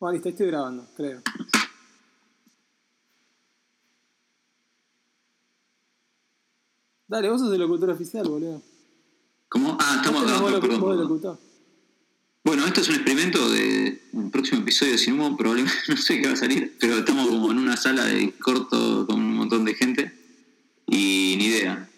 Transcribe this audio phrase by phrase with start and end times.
[0.00, 1.22] Bueno, listo, estoy grabando, creo.
[7.08, 8.62] Dale, vos sos el locutor oficial, boludo.
[9.48, 9.76] ¿Cómo?
[9.80, 10.68] Ah, estamos tenés acá.
[10.68, 11.38] vos vos locutor.
[12.44, 16.20] Bueno, esto es un experimento de un próximo episodio de Sin Humo, probablemente no sé
[16.20, 19.64] qué va a salir, pero estamos como en una sala de corto con un montón
[19.64, 20.12] de gente
[20.86, 21.90] y ni idea.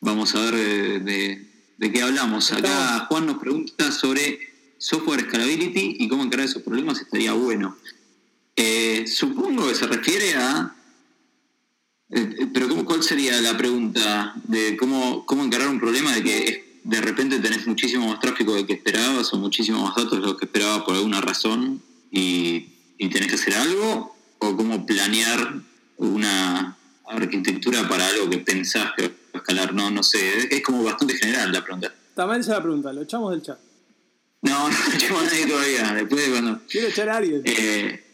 [0.00, 2.50] Vamos a ver de, de qué hablamos.
[2.52, 4.51] Acá Juan nos pregunta sobre
[4.82, 7.76] software scalability y cómo encarar esos problemas, estaría bueno.
[8.56, 10.74] Eh, supongo que se refiere a...
[12.10, 16.22] eh, eh, pero ¿cómo, ¿cuál sería la pregunta de cómo, cómo encarar un problema de
[16.24, 20.26] que de repente tenés muchísimo más tráfico del que esperabas o muchísimo más datos de
[20.26, 21.80] lo que esperabas por alguna razón
[22.10, 22.66] y,
[22.98, 24.16] y tenés que hacer algo?
[24.38, 25.60] ¿O cómo planear
[25.98, 29.72] una arquitectura para algo que pensás que va a escalar?
[29.74, 31.94] No, no sé, es, como bastante general la pregunta.
[32.16, 33.71] Mal ya la pregunta, lo echamos del chat.
[34.42, 36.60] No, no llevo a nadie todavía, después de cuando...
[36.68, 37.42] Quiero echar a alguien.
[37.44, 38.04] Eh,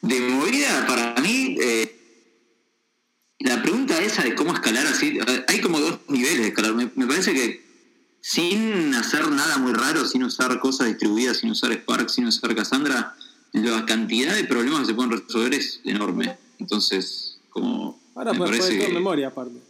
[0.00, 1.96] de movida, para mí, eh,
[3.40, 6.74] la pregunta esa de cómo escalar así, hay como dos niveles de escalar.
[6.74, 7.62] Me, me parece que
[8.20, 13.14] sin hacer nada muy raro, sin usar cosas distribuidas, sin usar Spark, sin usar Cassandra,
[13.52, 16.38] la cantidad de problemas que se pueden resolver es enorme.
[16.58, 18.00] Entonces, como...
[18.14, 19.60] Ahora me puedes parece poner todo en memoria, aparte.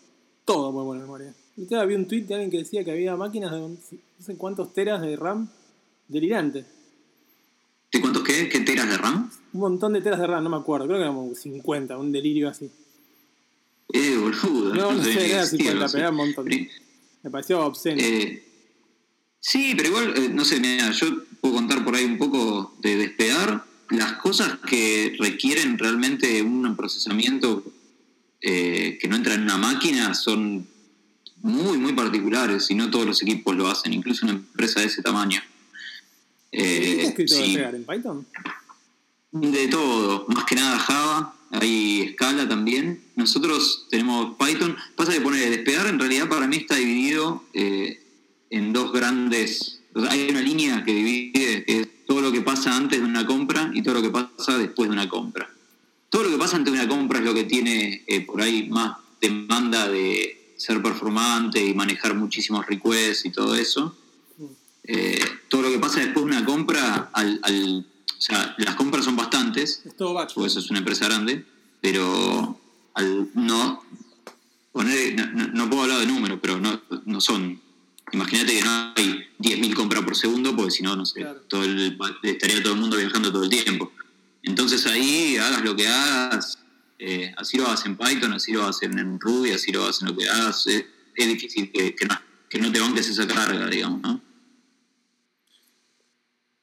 [0.44, 1.34] Todo puede poner en memoria.
[1.56, 3.58] Usted había un tweet de alguien que decía que había máquinas de
[4.22, 5.48] no sé cuántos teras de RAM
[6.06, 6.64] delirante.
[7.90, 8.48] ¿De cuántos qué?
[8.48, 9.28] ¿Qué teras de RAM?
[9.52, 10.86] Un montón de teras de RAM, no me acuerdo.
[10.86, 12.70] Creo que eran como 50, un delirio así.
[13.92, 14.74] Eh, boludo.
[14.76, 15.92] No, no sé, era existía 50, algo así.
[15.94, 16.44] pero era un montón.
[16.44, 16.70] Pero-
[17.24, 18.00] Me pareció obsceno.
[18.00, 18.44] Eh,
[19.40, 22.96] sí, pero igual, eh, no sé, mira, yo puedo contar por ahí un poco de
[22.96, 23.64] despegar.
[23.90, 27.64] Las cosas que requieren realmente un procesamiento
[28.40, 30.68] eh, que no entra en una máquina son
[31.42, 35.02] muy, muy particulares y no todos los equipos lo hacen, incluso una empresa de ese
[35.02, 35.42] tamaño.
[36.50, 38.26] ¿Qué Eh, escrito sí, despegar en Python?
[39.32, 43.02] de todo, más que nada Java, hay Scala también.
[43.16, 44.76] Nosotros tenemos Python.
[44.94, 48.02] Pasa que poner despegar en realidad para mí está dividido eh,
[48.50, 49.80] en dos grandes.
[49.94, 51.32] o sea, hay una línea que divide
[51.64, 54.58] que es todo lo que pasa antes de una compra y todo lo que pasa
[54.58, 55.50] después de una compra.
[56.10, 58.68] Todo lo que pasa antes de una compra es lo que tiene eh, por ahí
[58.68, 63.96] más demanda de ser performante y manejar muchísimos requests y todo eso.
[64.84, 67.86] Eh, todo lo que pasa después de una compra, al, al-
[68.18, 70.36] o sea, las compras son bastantes, Es todo batch.
[70.38, 71.44] eso es una empresa grande,
[71.80, 72.58] pero
[72.94, 73.82] al no
[74.72, 77.60] poner, no, no- no puedo hablar de números, pero no, no son.
[78.12, 81.40] Imagínate que no hay 10.000 compras por segundo, porque si no, no sé, Claro.
[81.48, 83.90] todo el- estaría todo el mundo viajando todo el tiempo.
[84.44, 86.58] Entonces ahí, hagas lo que hagas,
[87.04, 90.08] eh, así lo hagas en Python, así lo hagas en Ruby, así lo hagas en
[90.08, 90.84] lo que hagas, es,
[91.16, 92.18] es difícil que, no,
[92.48, 94.22] que no te banques esa carga, digamos, ¿no?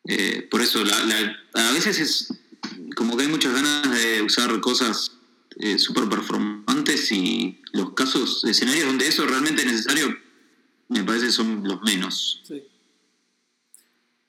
[0.06, 1.36] Eh, por eso, la- la-
[1.70, 2.34] a veces es
[2.96, 5.12] como que hay muchas ganas de usar cosas
[5.58, 10.16] eh, súper performantes y los casos, escenarios donde eso realmente es necesario,
[10.88, 12.42] me parece son los menos.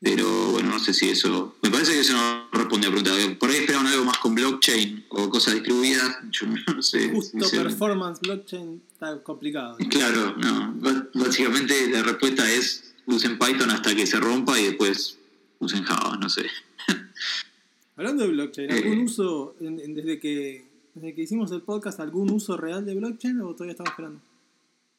[0.03, 1.57] Pero bueno, no sé si eso.
[1.63, 3.39] Me parece que eso no responde a la pregunta.
[3.39, 6.17] Por ahí esperaban algo más con blockchain o cosas distribuidas.
[6.31, 7.11] Yo no sé.
[7.11, 9.77] Justo performance blockchain está complicado.
[9.91, 10.75] Claro, no.
[11.15, 15.19] Básicamente la respuesta es usen Python hasta que se rompa y después
[15.59, 16.47] usen Java, no sé.
[17.97, 19.05] Hablando de blockchain, ¿algún Eh.
[19.05, 23.41] uso en- en- desde que desde que hicimos el podcast, algún uso real de blockchain
[23.43, 24.21] o todavía estamos esperando?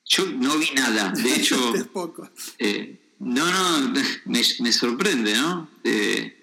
[0.06, 1.12] Yo no vi nada.
[1.12, 2.30] De hecho, Es poco.
[2.60, 3.46] eh, no,
[3.82, 3.94] no,
[4.26, 5.70] me, me sorprende, ¿no?
[5.84, 6.38] Eh,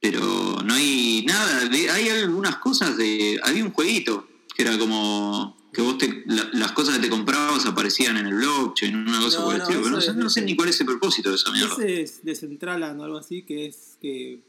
[0.00, 1.64] pero no hay nada.
[1.68, 3.40] De- hay algunas cosas de.
[3.42, 7.66] Había un jueguito que era como que vos te, la- las cosas que te comprabas
[7.66, 9.82] aparecían en el blockchain, una cosa No, por el no, estilo.
[9.82, 11.74] Pero no sé, es- no sé ni cuál es el propósito de esa mierda.
[11.74, 14.40] Ese es Decentraland o algo así, que es que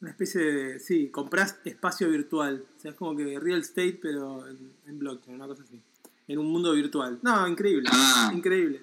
[0.00, 0.80] una especie de.
[0.80, 2.64] Sí, compras espacio virtual.
[2.76, 5.80] O sea, es como que real estate, pero en, en blockchain, una cosa así.
[6.28, 7.18] En un mundo virtual.
[7.22, 7.88] No, increíble.
[7.92, 8.30] Ah.
[8.34, 8.82] Increíble.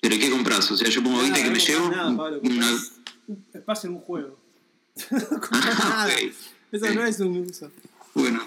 [0.00, 0.70] ¿Pero ¿y qué compras?
[0.70, 1.88] O sea, yo pongo 20 que me llevo.
[1.90, 2.40] nada, Pablo,
[3.52, 4.38] compras en un juego.
[5.10, 5.50] No compras
[5.80, 6.14] Ah, nada.
[6.72, 7.70] Eso no es un uso.
[8.14, 8.40] Bueno,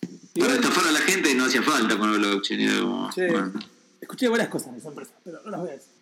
[0.00, 2.60] para Igual- estafar a la gente no hacía falta con el blockchain.
[2.60, 3.52] era como, Che, bueno.
[4.00, 5.92] escuché varias cosas de esa empresa, pero no las voy a decir.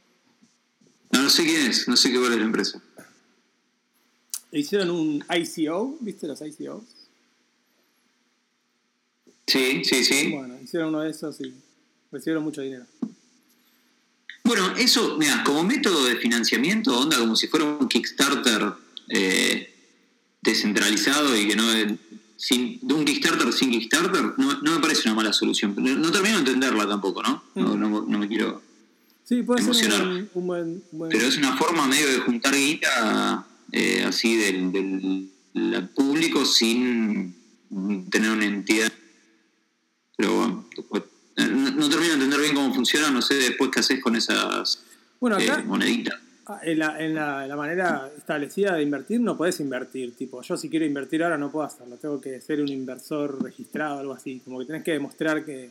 [1.11, 2.81] No, no sé quién es, no sé qué es la empresa.
[4.53, 6.85] Hicieron un ICO, ¿viste los ICOs?
[9.47, 10.31] Sí, sí, sí.
[10.33, 11.55] Bueno, hicieron uno de esos y
[12.13, 12.85] recibieron mucho dinero.
[14.49, 18.73] Bueno, eso, mira, como método de financiamiento, onda como si fuera un Kickstarter
[19.11, 19.73] eh,
[20.43, 21.65] descentralizado y que no.
[22.37, 25.75] Sin, de un Kickstarter sin Kickstarter, no, no me parece una mala solución.
[25.77, 27.43] No termino de entenderla tampoco, ¿no?
[27.57, 28.63] No, no, no me quiero.
[29.25, 30.29] Sí, puede ser emocionar.
[30.35, 34.73] un buen, un buen, Pero es una forma medio de juntar guita eh, así del,
[34.73, 35.29] del-
[35.95, 37.35] público sin
[38.11, 38.93] tener una entidad.
[40.17, 41.08] Pero bueno, después- eh,
[41.47, 44.85] no, no termino de entender bien cómo funciona, no sé después qué haces con esas
[45.21, 46.19] Bueno, eh, acá moneditas.
[46.47, 50.15] Ah, En la, en la, la manera establecida de invertir no podés invertir.
[50.15, 51.97] Tipo, yo si quiero invertir ahora no puedo hacerlo.
[51.99, 54.41] Tengo que ser un inversor registrado o algo así.
[54.45, 55.71] Como que tenés que demostrar que,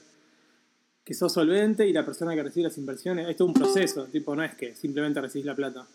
[1.03, 3.27] que sos solvente y la persona que recibe las inversiones.
[3.27, 4.05] Esto es un proceso.
[4.05, 5.87] Tipo, no es que simplemente recibís la plata.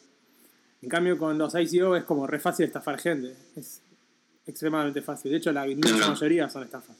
[0.83, 3.37] En cambio, con los ICO es como re fácil estafar gente.
[3.55, 3.81] Es
[4.45, 5.31] extremadamente fácil.
[5.31, 6.97] De hecho, la inmensa mayoría son estafas.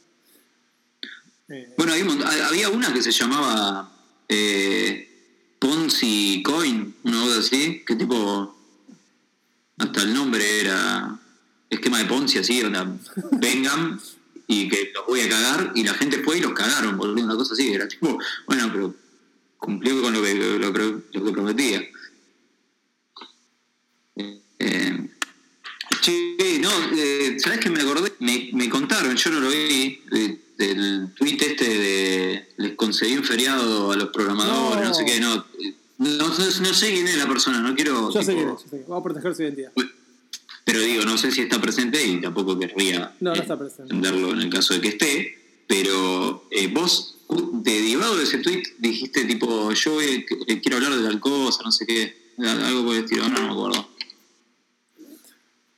[1.49, 3.91] Eh, Bueno, hay ha- había una que se llamaba
[4.29, 5.09] eh,
[5.59, 8.55] Ponzi Coin, una cosa así, que tipo,
[9.77, 11.19] hasta el nombre era
[11.69, 12.91] esquema de Ponzi, así, o sea,
[13.33, 13.99] vengan
[14.47, 17.53] y que los voy a cagar, y la gente fue y los cagaron, una cosa
[17.53, 18.95] así, era tipo, bueno, pero
[19.57, 21.81] cumplió con lo que, lo, que- lo que prometía.
[24.59, 25.09] Eh,
[26.01, 28.13] che, no, eh, ¿sabes qué me acordé?
[28.19, 33.23] Me, me contaron, yo no lo vi, de- del tweet este de les concedí un
[33.23, 34.93] feriado a los programadores, no, No.
[34.93, 35.35] sé qué, no,
[35.97, 38.11] no, no- no sé quién es la persona, no quiero...
[38.11, 38.87] yo sé quién es, yo sé quién es.
[38.87, 39.71] Vamos a proteger su identidad.
[40.65, 43.93] Pero digo, no sé si está presente y tampoco querría No, no eh, está presente.
[43.93, 47.17] entenderlo en el caso de que esté, pero eh, vos,
[47.53, 50.25] derivado de ese tweet, dijiste tipo, yo eh,
[50.61, 53.51] quiero hablar de tal cosa, no sé qué, algo por el estilo, no, no me
[53.51, 53.89] acuerdo.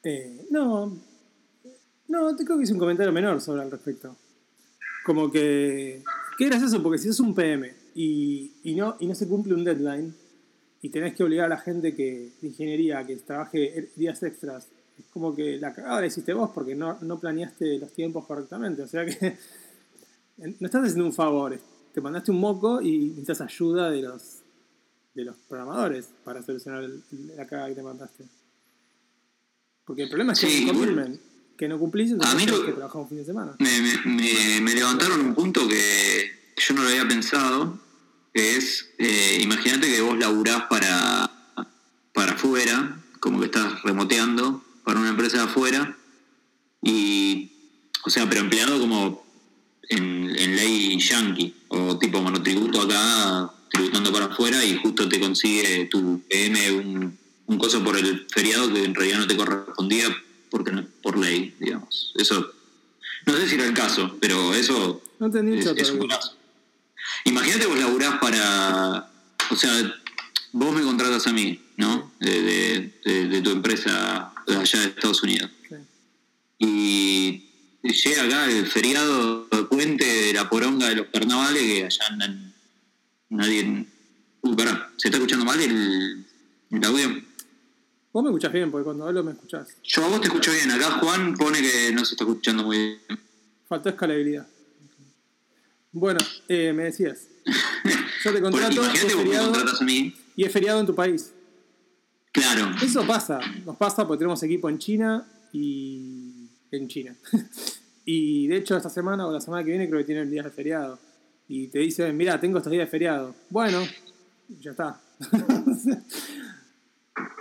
[0.04, 0.96] Eh, no,
[2.08, 4.16] no, te creo que hice un comentario menor sobre al respecto.
[5.06, 6.04] Como que,
[6.38, 9.63] qué gracioso, porque si es un PM y, y no, y no se cumple un
[9.63, 10.13] deadline
[10.81, 14.68] y tenés que obligar a la gente que de ingeniería que trabaje días extras,
[14.98, 18.81] es como que la cagada la hiciste vos porque no, no planeaste los tiempos correctamente.
[18.81, 19.38] O sea que
[20.38, 21.57] no estás haciendo un favor,
[21.94, 24.40] te mandaste un moco y necesitas ayuda de los,
[25.13, 27.04] de los programadores para solucionar el-
[27.36, 28.24] la cagada que te mandaste.
[29.86, 31.18] Porque el problema es que Sí, no bueno.
[31.57, 33.56] Que no cumplís, A entonces mí tenés lo- que trabajar un fin de semana.
[33.60, 37.80] Me, me, me- me levantaron un punto que yo no lo había pensado,
[38.34, 41.31] que es, eh, imagínate que vos laburás para,
[42.13, 45.96] para afuera, como que estás remoteando para una empresa de afuera,
[46.81, 47.52] y,
[48.06, 49.25] o sea, pero empleado como
[49.90, 55.86] en, en ley yankee, o tipo monotributo acá, tributando para afuera, y justo te consigue
[55.86, 57.18] tu PM un,
[57.48, 60.06] un coso por el feriado que en realidad no te correspondía
[60.50, 62.13] porque no por ley, digamos.
[62.15, 62.51] Eso,
[63.25, 66.36] no sé si era el caso, pero eso No es, un caso.
[67.25, 69.09] Imagínate vos laburás para,
[69.51, 69.71] o sea,
[70.51, 72.12] vos me contratas a mí, ¿no?
[72.19, 75.50] De, de- de- de tu empresa allá de Estados Unidos.
[76.57, 77.44] Y
[77.83, 82.53] llega acá el feriado de puente de la poronga de los carnavales que allá andan
[83.30, 83.86] nadie...
[84.42, 86.25] Uy, pará, ¿se está escuchando mal el,
[86.71, 87.21] el audio?
[88.16, 89.76] Vos me escuchás bien, porque cuando hablo me escuchás.
[89.84, 92.78] Yo a vos te escucho bien, acá Juan pone que no se está escuchando muy
[92.78, 93.00] bien.
[93.68, 94.48] Faltó escalabilidad.
[95.92, 97.28] Bueno, eh, me decías.
[98.24, 100.16] Yo te contrato, Imagínate es vos me feriado contratas a mí.
[100.38, 101.34] y es feriado en tu país.
[102.32, 107.14] Claro, Eso pasa, nos pasa porque tenemos equipo en China y en China.
[108.06, 110.52] y de hecho esta semana o la semana que viene creo que tienen días de
[110.52, 110.98] feriado.
[111.50, 113.36] Y te dicen, mira, tengo estos días de feriado.
[113.50, 113.86] Bueno,
[114.62, 115.02] ya está.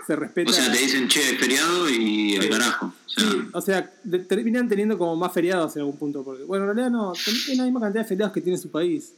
[0.06, 0.50] Se respeta.
[0.50, 2.86] o sea, te dicen, che, feriado y al carajo.
[3.06, 6.22] O sea, Sí, o sea, de- terminan teniendo como más feriados en algún punto.
[6.24, 9.12] Porque, bueno, en realidad no, es la misma cantidad de feriados que tiene su país.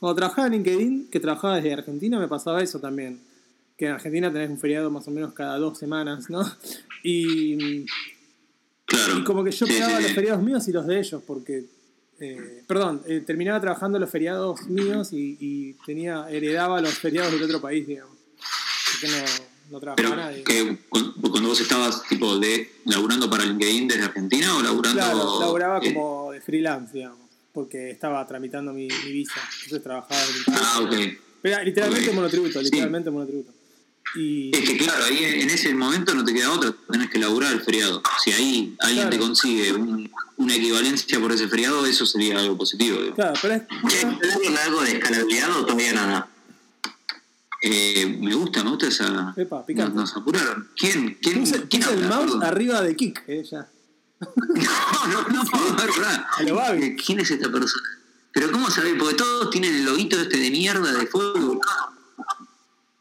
[0.00, 3.20] Cuando trabajaba en LinkedIn, que trabajaba desde Argentina, me pasaba eso también.
[3.78, 6.42] Que en Argentina tenés un feriado más o menos cada dos semanas, ¿no?
[7.04, 7.84] Y,
[8.86, 9.18] claro.
[9.18, 11.64] y como que yo pegaba los feriados míos y los de ellos, porque.
[12.20, 17.42] eh, perdón, eh, terminaba trabajando los feriados míos y, y tenía heredaba los feriados del
[17.44, 18.16] otro país, digamos.
[18.38, 19.24] Así que no,
[19.72, 20.44] no trabajaba Pero nadie.
[20.44, 25.40] que cu- cuando vos estabas tipo de laburando para LinkedIn desde Argentina o laburando Claro,
[25.40, 27.18] laburaba eh, como de freelance, digamos,
[27.52, 30.44] porque estaba tramitando mi, mi visa, entonces trabajaba país.
[30.62, 30.94] Ah, ok.
[31.40, 32.14] Pero literalmente Ok.
[32.14, 32.64] monotributo, Sí.
[32.66, 33.52] literalmente monotributo.
[34.14, 37.50] Y Es que claro, ahí en ese momento no te queda otra, tenés que laburar
[37.54, 38.02] el feriado.
[38.22, 39.10] Si ahí alguien Claro.
[39.10, 43.00] te consigue un- una equivalencia por ese feriado, eso sería algo positivo.
[43.00, 43.14] digo.
[43.14, 43.62] claro, pero es,
[44.20, 46.28] ¿Tenés algo de escalabilidad o todavía nada?
[47.62, 49.32] Eh, me gusta, me gusta esa...
[49.36, 50.68] Epa, Nos, nos apuraron.
[50.76, 51.16] ¿Quién?
[51.22, 51.40] ¿Quién?
[51.40, 52.42] puse, ¿quién puse el mouse Perdón.
[52.44, 53.68] arriba de Kick, eh, ya.
[54.20, 56.26] No, no, no, ver, pará.
[56.38, 56.96] A lo Babi.
[56.96, 57.88] ¿Quién es esta persona?
[58.32, 58.94] Pero ¿cómo sabés?
[58.98, 61.60] Porque todos tienen el loguito este de mierda de fuego.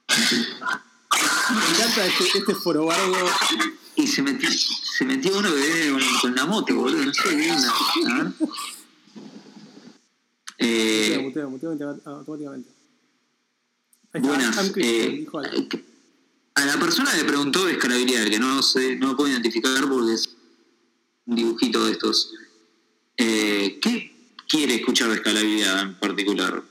[0.10, 3.13] Me encanta este, este forobardo.
[3.96, 7.06] Y se metió, se metió uno que viene con, con la moto, boludo.
[7.06, 7.70] No sé qué onda.
[7.72, 8.25] A ver.
[8.25, 8.50] Muteo,
[10.58, 12.70] Eh, muteo, muteo automáticamente.
[14.13, 14.72] Buenas.
[14.77, 15.41] Eh, algo.
[16.56, 20.13] a la persona le preguntó de escalabilidad, que no sé, no lo puedo identificar porque
[20.13, 20.36] es
[21.25, 22.34] un dibujito de estos.
[23.18, 24.12] Eh, ¿Qué
[24.50, 26.62] quiere escuchar de escalabilidad en particular?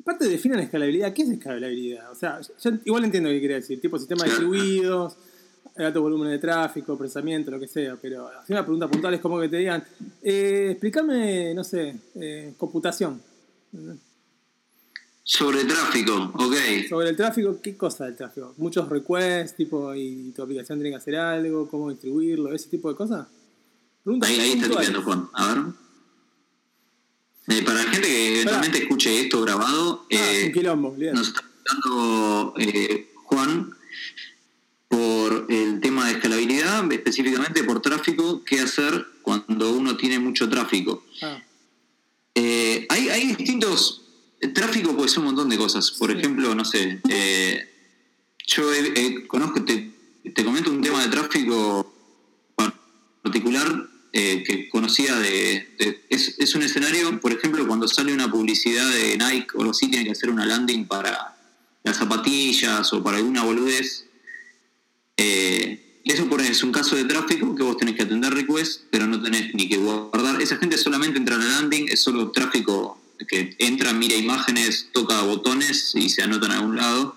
[0.00, 2.10] Aparte definen escalabilidad, ¿qué es escalabilidad?
[2.10, 4.30] O sea, yo igual entiendo lo que quiere decir, tipo sistema Claro.
[4.40, 5.16] distribuidos,
[5.76, 9.38] alto volumen de tráfico, procesamiento, lo que sea, pero hacer una pregunta puntual es como
[9.38, 9.84] que te digan,
[10.22, 13.20] eh, explícame, no sé, eh, computación.
[15.22, 16.54] Sobre tráfico, ok.
[16.88, 18.54] Sobre el tráfico, ¿qué cosa del tráfico?
[18.56, 22.96] Muchos requests, tipo, y tu aplicación tiene que hacer algo, cómo distribuirlo, ese tipo de
[22.96, 23.26] cosas.
[24.02, 25.28] Preguntas Ahí, ahí está tipeando Juan.
[25.34, 25.64] A ver.
[27.48, 31.14] Eh, para la gente que eventualmente escuche esto grabado, Ah, eh, un quilombo, bien.
[31.14, 33.70] nos está preguntando eh, Juan
[34.88, 41.04] por el tema de escalabilidad, específicamente por tráfico, qué hacer cuando uno tiene mucho tráfico.
[41.22, 41.38] Ah,
[42.40, 44.02] Eh, hay, hay distintos.
[44.40, 45.90] el tráfico puede ser un montón de cosas.
[45.90, 46.18] Por Sí.
[46.18, 47.00] ejemplo, no sé.
[47.08, 47.68] eh,
[48.46, 48.64] yo
[49.26, 49.90] conozco, te,
[50.32, 51.92] te comento un tema de tráfico
[53.22, 55.68] particular eh, que conocía de.
[55.78, 59.72] de- es, es un escenario, por ejemplo, cuando sale una publicidad de Nike o algo
[59.72, 61.36] así, tiene que hacer una landing para
[61.82, 64.04] las zapatillas o para alguna boludez.
[65.16, 69.06] Eh, eso por es un caso de tráfico que vos tenés que atender requests, pero
[69.06, 70.40] no tenés ni que guardar.
[70.40, 75.20] Esa gente solamente entra a la landing, es solo tráfico que entra, mira imágenes, toca
[75.22, 77.16] botones y se anota en algún lado.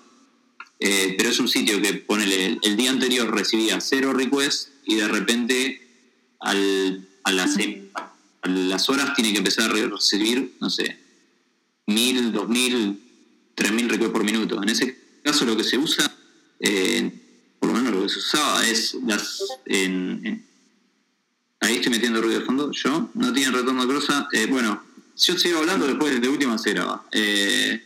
[0.79, 4.95] Eh, pero es un sitio que ponele, el, el día anterior recibía cero requests y
[4.95, 5.79] de repente
[6.39, 7.55] al, a, las,
[8.41, 10.97] a las horas tiene que empezar a recibir, no sé,
[11.85, 12.99] mil, dos mil,
[13.53, 14.61] tres mil requests por minuto.
[14.63, 16.11] En ese caso lo que se usa,
[16.59, 17.11] eh,
[18.03, 19.41] que se usaba es las...
[19.65, 20.45] En,
[21.59, 24.27] ahí estoy metiendo ruido de fondo, yo, no tiene retorno de crosa.
[24.31, 24.83] Eh, bueno,
[25.17, 27.05] yo sigo hablando después de última se graba.
[27.11, 27.81] Eh,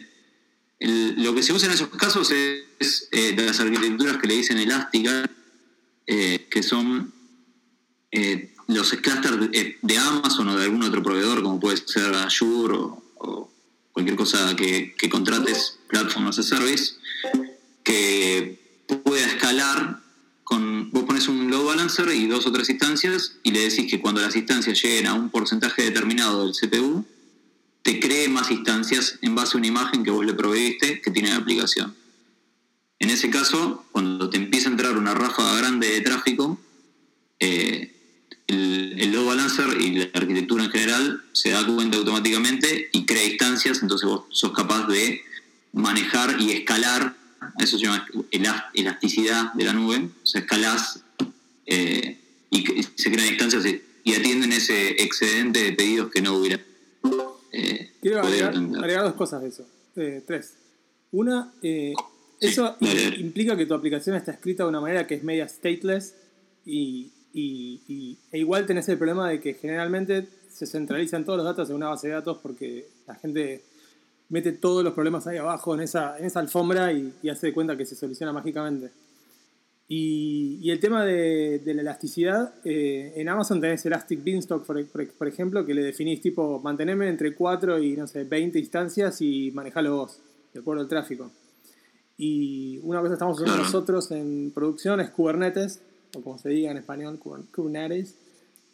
[0.80, 4.36] el- lo que se usa en esos casos es, eh, de las arquitecturas que le
[4.36, 5.30] dicen elásticas,
[6.08, 7.12] eh, que son
[8.68, 13.52] los clusters de, Amazon o de algún otro proveedor, como puede ser Azure o, o
[13.92, 16.94] cualquier cosa que, que contrates, Platform as a Service,
[17.84, 18.58] que
[19.04, 20.02] pueda escalar
[20.46, 20.90] con.
[20.92, 24.22] Vos pones un load balancer y dos o tres instancias y le decís que cuando
[24.22, 27.06] las instancias lleguen a un porcentaje determinado del CPU,
[27.84, 31.30] te cree más instancias en base a una imagen que vos le proveíste que tiene
[31.30, 31.94] la aplicación.
[33.00, 36.58] En ese caso, cuando te empieza a entrar una ráfaga grande de tráfico,
[37.40, 37.94] eh,
[38.48, 43.26] el, el load balancer y la arquitectura en general se da cuenta automáticamente y crea
[43.26, 45.22] instancias, entonces vos sos capaz de
[45.74, 47.16] manejar y escalar,
[47.60, 51.04] eso se llama ela- elasticidad de la nube, o sea, escalás
[51.66, 52.18] eh,
[52.52, 52.64] y
[52.96, 53.82] se crean instancias y-
[54.16, 56.60] atienden ese excedente de pedidos que no hubiera.
[57.52, 59.66] eh, Quiero agregar, dos cosas de eso.
[59.96, 60.54] Eh, tres.
[61.12, 61.94] Una, eh,
[62.40, 63.16] eso dale.
[63.20, 66.14] implica que tu aplicación está escrita de una manera que es media stateless
[66.66, 71.46] y, y- y- e igual tenés el problema de que generalmente se centralizan todos los
[71.46, 73.64] datos en una base de datos porque la gente
[74.30, 77.54] mete todos los problemas ahí abajo en esa, en esa alfombra y, y hace de
[77.54, 78.90] cuenta que se soluciona mágicamente.
[79.88, 84.84] Y, y el tema de, de la elasticidad, eh, en Amazon tenés Elastic Beanstalk, por,
[84.88, 89.22] por- por ejemplo, que le definís tipo, manteneme entre 4 y, no sé, 20 instancias
[89.22, 90.20] y manejalo vos,
[90.54, 91.30] de acuerdo al tráfico.
[92.18, 95.82] Y una cosa que estamos usando nosotros en producción es Kubernetes,
[96.16, 98.16] o como se diga en español, Kuber- Kubernetes,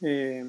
[0.02, 0.46] eh,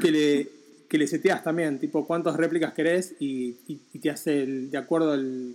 [0.00, 0.48] que, le,
[0.88, 4.78] que le seteas también, tipo, cuántas réplicas querés y, y- y te hace, el- de
[4.78, 5.54] acuerdo al,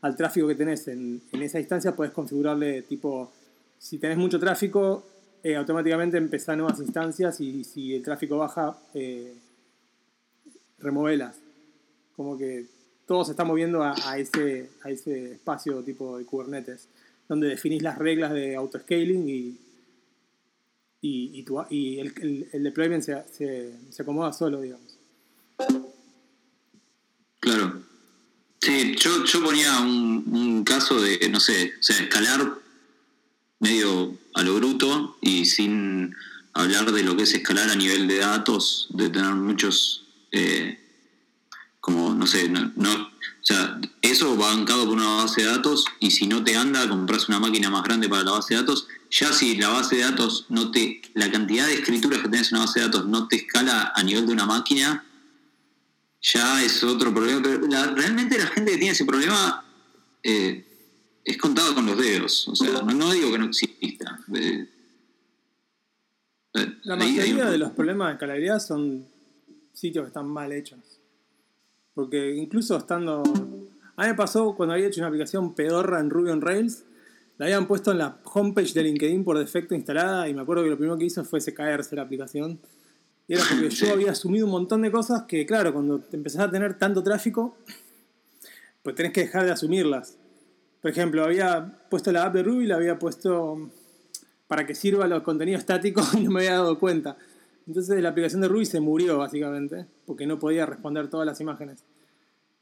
[0.00, 3.30] al tráfico que tenés en, en esa instancia, puedes configurarle, tipo,
[3.78, 5.04] si tenés mucho tráfico,
[5.42, 9.32] eh, automáticamente empezá nuevas instancias y si el tráfico baja, eh,
[10.78, 11.36] removelas.
[12.16, 12.66] Como que
[13.06, 16.86] todo se está moviendo a, a ese, a ese espacio tipo de Kubernetes,
[17.28, 19.58] donde definís las reglas de autoscaling y,
[21.02, 24.96] y, y, tu- y el, el- el deployment se, se, se acomoda solo, digamos.
[27.40, 27.82] Claro.
[28.60, 32.58] Sí, yo, yo ponía un, un caso de, no sé, o sea, escalar
[33.58, 36.14] medio a lo bruto y sin
[36.52, 40.78] hablar de lo que es escalar a nivel de datos, de tener muchos, eh,
[41.80, 43.09] como, no sé, no, no-
[43.42, 46.88] o sea, eso va bancado por una base de datos y si no te anda,
[46.88, 48.86] compras una máquina más grande para la base de datos.
[49.10, 52.58] Ya si la base de datos no te, la cantidad de escrituras que tenés en
[52.58, 55.04] una base de datos no te escala a nivel de una máquina,
[56.22, 57.40] ya es otro problema.
[57.42, 59.64] Pero la- realmente la gente que tiene ese problema
[60.22, 60.64] eh,
[61.24, 62.46] es contado con los dedos.
[62.48, 64.18] O sea, no, no digo que no exista.
[64.34, 64.68] Eh,
[66.54, 69.06] eh, La mayoría un- de los problemas de escalabilidad son
[69.72, 70.78] sitios que están mal hechos.
[71.94, 73.22] Porque incluso estando...
[73.96, 76.84] A mí me pasó cuando había hecho una aplicación pedorra en Ruby on Rails,
[77.36, 80.70] la habían puesto en la homepage de LinkedIn por defecto instalada y me acuerdo que
[80.70, 82.60] lo primero que hizo fue se caerse la aplicación.
[83.26, 86.50] Y era porque yo había asumido un montón de cosas que, claro, cuando empezás a
[86.50, 87.56] tener tanto tráfico,
[88.82, 90.16] pues tenés que dejar de asumirlas.
[90.82, 93.70] Por ejemplo, había puesto la app de Ruby, la había puesto
[94.46, 97.16] para que sirva los contenidos estáticos y no me había dado cuenta.
[97.70, 101.84] Entonces la aplicación de Ruby se murió básicamente, porque no podía responder todas las imágenes.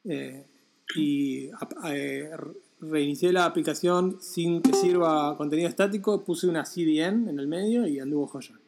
[0.05, 0.45] Eh,
[0.95, 1.49] y
[1.87, 2.31] eh,
[2.79, 7.99] reinicié la aplicación sin que sirva contenido estático, puse una CDN en el medio y
[8.01, 8.61] anduvo joya.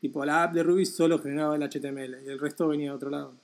[0.00, 3.10] Tipo, la app de Ruby solo generaba el HTML y el resto venía de otro
[3.10, 3.34] lado.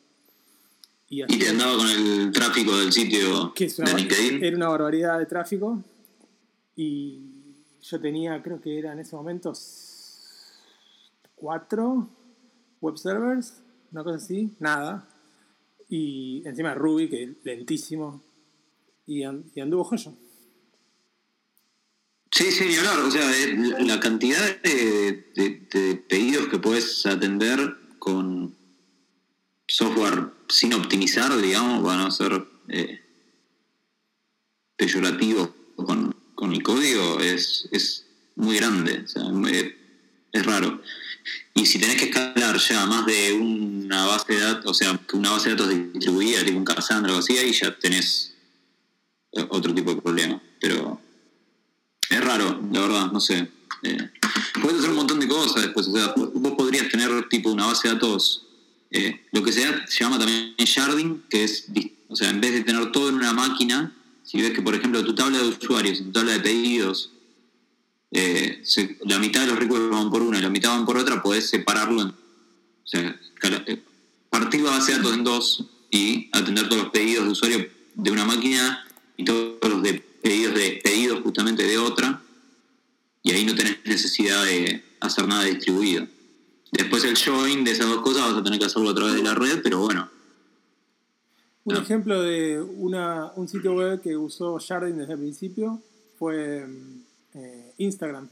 [1.09, 4.43] Y, te andaba con el tráfico del sitio de LinkedIn.
[4.43, 5.81] Era una barbaridad de tráfico.
[6.75, 7.21] Y
[7.81, 9.53] yo tenía, creo que era en ese momento,
[11.37, 12.09] cuatro
[12.85, 13.63] web servers,
[13.93, 15.09] una cosa así, nada.
[15.89, 18.23] Y encima Ruby, que lentísimo.
[19.07, 20.13] Y, anduvo joya.
[22.31, 22.99] Sí, sí, ni hablar.
[23.01, 23.25] O sea,
[23.81, 28.55] la cantidad de pedidos que puedes atender con
[29.67, 33.01] software sin optimizar, digamos, van a ser eh,
[34.77, 36.15] peyorativos con,
[36.53, 39.05] el código, es, es muy grande,
[40.33, 40.81] es raro.
[41.55, 45.31] Y si tenés que escalar ya más de una base de datos, o sea, una
[45.31, 48.35] base de datos distribuida, tipo un Cassandra o así, ahí ya tenés
[49.49, 50.41] otro tipo de problema.
[50.61, 51.01] Pero
[52.11, 53.49] es raro, la verdad, no sé.
[53.83, 54.11] Eh,
[54.61, 57.89] puedes hacer un montón de cosas después, o sea, vos podrías tener tipo una base
[57.89, 58.45] de datos
[58.97, 59.61] eh, lo que se,
[59.99, 61.67] llama también sharding, que es,
[62.09, 65.05] o sea, en vez de tener todo en una máquina, si ves que, por ejemplo,
[65.05, 67.11] tu tabla de usuarios, tu tabla de pedidos,
[68.17, 68.63] eh,
[69.07, 71.51] la mitad de los recuerdos van por una y la mitad van por otra, podés
[71.51, 72.15] separarlo, en, o
[72.85, 73.83] sea, eh,
[74.31, 78.11] partir la base de datos en dos y atender todos los pedidos de usuario de
[78.13, 82.23] una máquina y todos los de pedidos de pedidos justamente de otra,
[83.25, 86.07] y ahí no tenés necesidad de hacer nada distribuido.
[86.71, 89.23] Después el join de esas dos cosas vas a tener que hacerlo a través de
[89.25, 90.09] la red, pero bueno.
[91.65, 95.83] Un ejemplo de una, un sitio web que usó Sharding desde el principio
[96.17, 96.65] fue
[97.35, 98.29] eh, Instagram.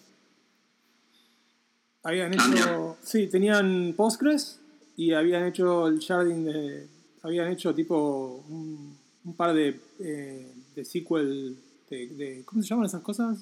[2.03, 2.97] Habían ah, hecho.
[3.03, 4.59] sí, tenían Postgres
[4.97, 6.87] y habían hecho el Sharding de.
[7.23, 8.97] Habían hecho tipo un,
[9.37, 11.55] par de, eh, de SQL.
[11.89, 13.39] De, ¿Cómo se llaman esas cosas?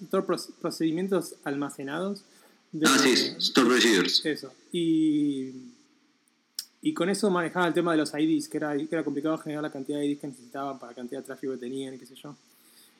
[0.60, 2.24] Procedimientos almacenados
[2.84, 4.24] ah, sí, Store Procedures.
[4.24, 4.52] Eso.
[4.72, 5.52] Y,
[6.82, 9.62] y con eso manejaba el tema de los IDs, que era, que era complicado generar
[9.62, 12.06] la cantidad de IDs que necesitaban para la cantidad de tráfico que tenían y qué
[12.06, 12.36] sé yo.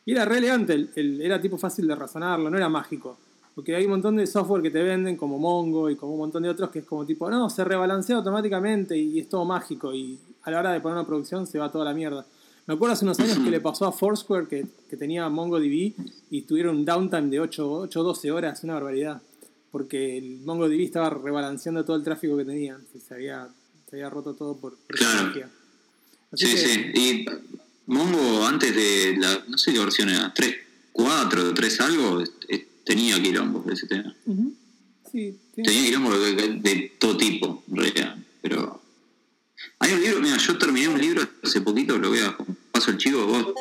[0.05, 3.19] Y era relevante, el, era tipo fácil de razonarlo, no era mágico.
[3.55, 6.43] Porque hay un montón de software que te venden, como Mongo y como un montón
[6.43, 9.93] de otros, que es como tipo, no, se rebalancea automáticamente y es todo mágico.
[9.95, 12.25] Y a la hora de poner una producción se va toda la mierda.
[12.67, 15.93] Me acuerdo hace unos años que le pasó a Foursquare que, que tenía MongoDB
[16.31, 19.21] y tuvieron un downtime de 8 o 12 horas, una barbaridad
[19.71, 22.79] porque el MongoDB estaba rebalanceando todo el tráfico que tenía.
[23.07, 23.49] Se había,
[23.89, 25.49] se había roto todo por, claro.
[26.35, 26.93] Sí, sí.
[26.95, 27.25] Y
[27.91, 30.57] Mongo antes de la, no sé qué versión era, 3,
[30.93, 32.23] 4, 3 algo,
[32.85, 34.15] tenía quilombo ese tema.
[35.11, 38.17] sí, Tenía quilombo de, todo tipo, en realidad.
[38.43, 38.81] Pero
[39.81, 42.37] hay un libro, mira, yo terminé un libro hace poquito, lo voy a
[42.71, 43.55] paso el chivo vos.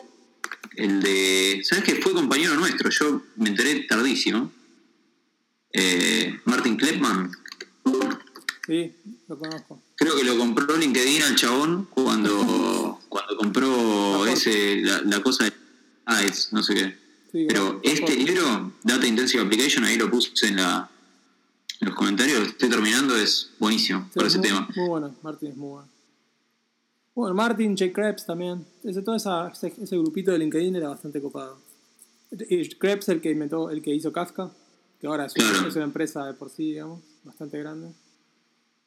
[0.76, 1.62] El de.
[1.63, 2.89] ¿Sabes que fue compañero nuestro?
[2.92, 4.52] Yo me enteré tardísimo
[5.74, 7.32] eh, Martin Klepman.
[8.68, 8.94] Sí,
[9.28, 9.82] lo conozco.
[10.00, 15.54] Creo que lo compró LinkedIn al chabón cuando, cuando compró ese, la, cosa de
[16.06, 16.98] Ads, no sé qué.
[17.48, 20.90] Pero este libro, Data Intensive Application, ahí lo puse en la
[21.82, 24.68] en los comentarios, estoy terminando, es buenísimo para ese tema.
[24.76, 25.88] Muy bueno, Martin es muy bueno.
[27.16, 28.66] Bueno, Martin, Jay Krebs también.
[28.84, 29.30] Ese, todo ese,
[29.82, 31.62] ese, grupito de LinkedIn era bastante copado.
[32.80, 34.52] Krebs el que inventó, el que hizo Kafka
[35.00, 35.34] que ahora es,
[35.76, 37.92] una, empresa de por sí, digamos, bastante grande.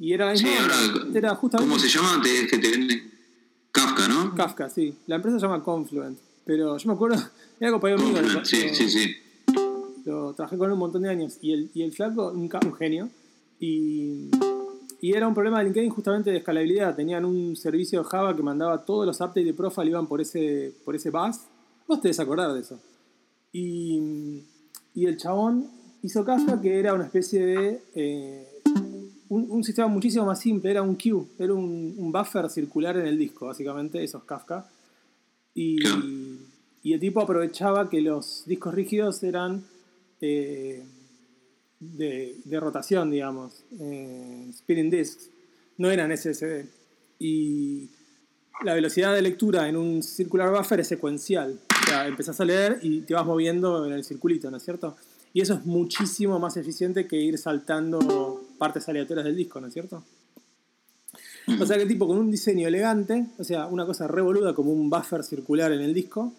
[0.03, 0.49] Y era sí,
[1.15, 2.21] era justamente, ¿Cómo se llama?
[2.21, 3.13] Te, que te venden
[3.71, 4.35] Kafka, ¿no?
[4.35, 4.97] Kafka, sí.
[5.07, 6.19] La empresa se llama Confluent.
[6.45, 7.23] Pero yo me acuerdo,
[7.61, 8.45] era compañero mío.
[8.45, 9.15] Sí, sí, sí.
[10.05, 11.39] Lo trabajé con él un montón de años.
[11.41, 13.11] Y el, y el flaco, un, un genio.
[13.61, 14.29] Y,
[15.01, 16.97] y, era un problema de LinkedIn justamente de escalabilidad.
[16.97, 20.75] Tenían un servicio de Java que mandaba todos los updates de profile iban por ese,
[20.85, 21.37] por ese bus.
[21.87, 22.81] Vos te debes acordar de eso.
[23.53, 24.43] Y,
[24.97, 25.71] y el chabón
[26.03, 27.83] hizo Kafka, que era una especie de.
[27.95, 28.52] Eh,
[29.35, 33.47] un, sistema muchísimo más simple, era un queue, era un, buffer circular en el disco,
[33.47, 34.67] básicamente, eso es Kafka.
[35.55, 35.77] Y,
[36.83, 39.65] y el tipo aprovechaba que los discos rígidos eran
[40.21, 40.83] eh,
[41.81, 45.29] de, rotación, digamos, eh, spinning disks,
[45.79, 46.67] no eran SSD.
[47.19, 47.89] Y,
[48.65, 51.59] la velocidad de lectura en un circular buffer es secuencial.
[51.83, 54.97] O sea, empezás a leer y te vas moviendo en el circulito, ¿no es cierto?
[55.33, 58.32] Y eso es muchísimo más eficiente que ir saltando
[58.63, 60.05] partes aleatorias del disco, ¿no es cierto?
[61.61, 64.89] O sea que tipo con un diseño elegante, o sea, una cosa revoluda como un
[64.89, 66.33] buffer circular en el disco,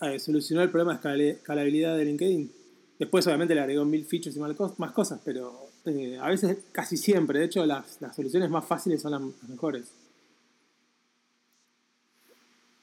[0.00, 2.52] eh, solucionó el problema de escalabilidad de LinkedIn.
[2.98, 7.38] Después obviamente le agregó mil features y más cosas, pero eh, a veces, casi siempre,
[7.38, 9.84] de hecho las, las soluciones más fáciles son las mejores.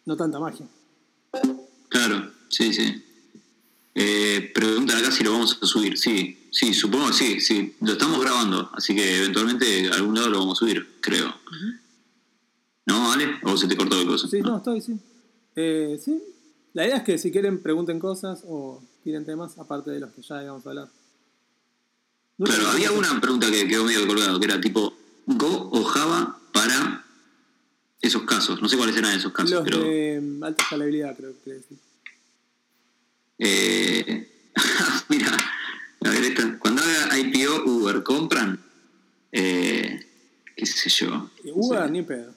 [0.06, 0.66] No tanta magia.
[1.90, 3.04] Claro, sí, sí.
[3.94, 5.98] Eh, preguntan acá si lo vamos a subir.
[5.98, 7.76] Sí, sí, supongo que sí, sí.
[7.82, 11.34] Lo estamos grabando, así que eventualmente a algún lado lo vamos a subir, creo.
[12.86, 14.28] ¿No, vale ¿O se te cortó el cosa?
[14.28, 14.98] Sí, no, estoy, sí.
[15.56, 16.22] Eh, sí.
[16.74, 20.22] La idea es que si quieren pregunten cosas o tienen temas, aparte de los que
[20.22, 20.90] ya íbamos a hablar.
[22.38, 24.94] claro, había una pregunta que quedó medio colgado, que era tipo,
[25.26, 27.06] ¿Go o Java para
[28.02, 28.62] esos casos?
[28.62, 31.78] No sé cuáles eran esos casos, los De mm, alta escalabilidad, creo que decir.
[33.44, 34.28] Eh,
[35.10, 35.36] mira,
[36.02, 38.64] a ver, esta, cuando haga IPO Uber, ¿compran?
[39.32, 40.00] Eh,
[40.56, 41.32] ¿Qué sé yo?
[41.56, 42.36] Uber ni pedo.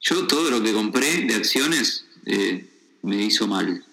[0.00, 2.64] Yo todo lo que compré de acciones eh,
[3.02, 3.84] me hizo mal.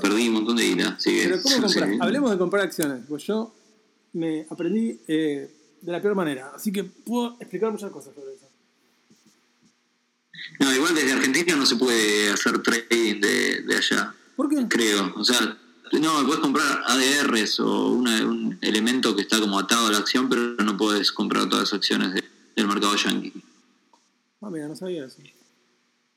[0.00, 0.96] perdí un montón de ira.
[1.04, 1.90] Pero ¿cómo comprar?
[2.00, 3.00] Hablemos de comprar acciones.
[3.08, 3.52] Pues yo
[4.12, 5.50] me aprendí de
[5.82, 6.52] la peor manera.
[6.54, 8.37] Así que puedo explicar muchas cosas sobre.
[10.58, 14.14] No, igual desde Argentina no se puede hacer trading de, de allá.
[14.36, 14.66] ¿Por qué?
[14.68, 15.12] Creo.
[15.16, 15.56] O sea,
[15.92, 20.54] no, puedes comprar ADRs o un elemento que está como atado a la acción, pero
[20.56, 22.22] no puedes comprar todas las acciones
[22.54, 23.32] del mercado yankee.
[24.40, 25.16] Ah, mira, no sabía eso.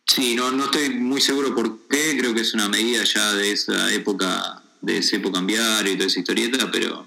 [0.05, 3.51] Sí, no, no estoy muy seguro por qué, creo que es una medida ya de
[3.53, 7.05] esa época, de ese época cambiario y toda esa historieta, pero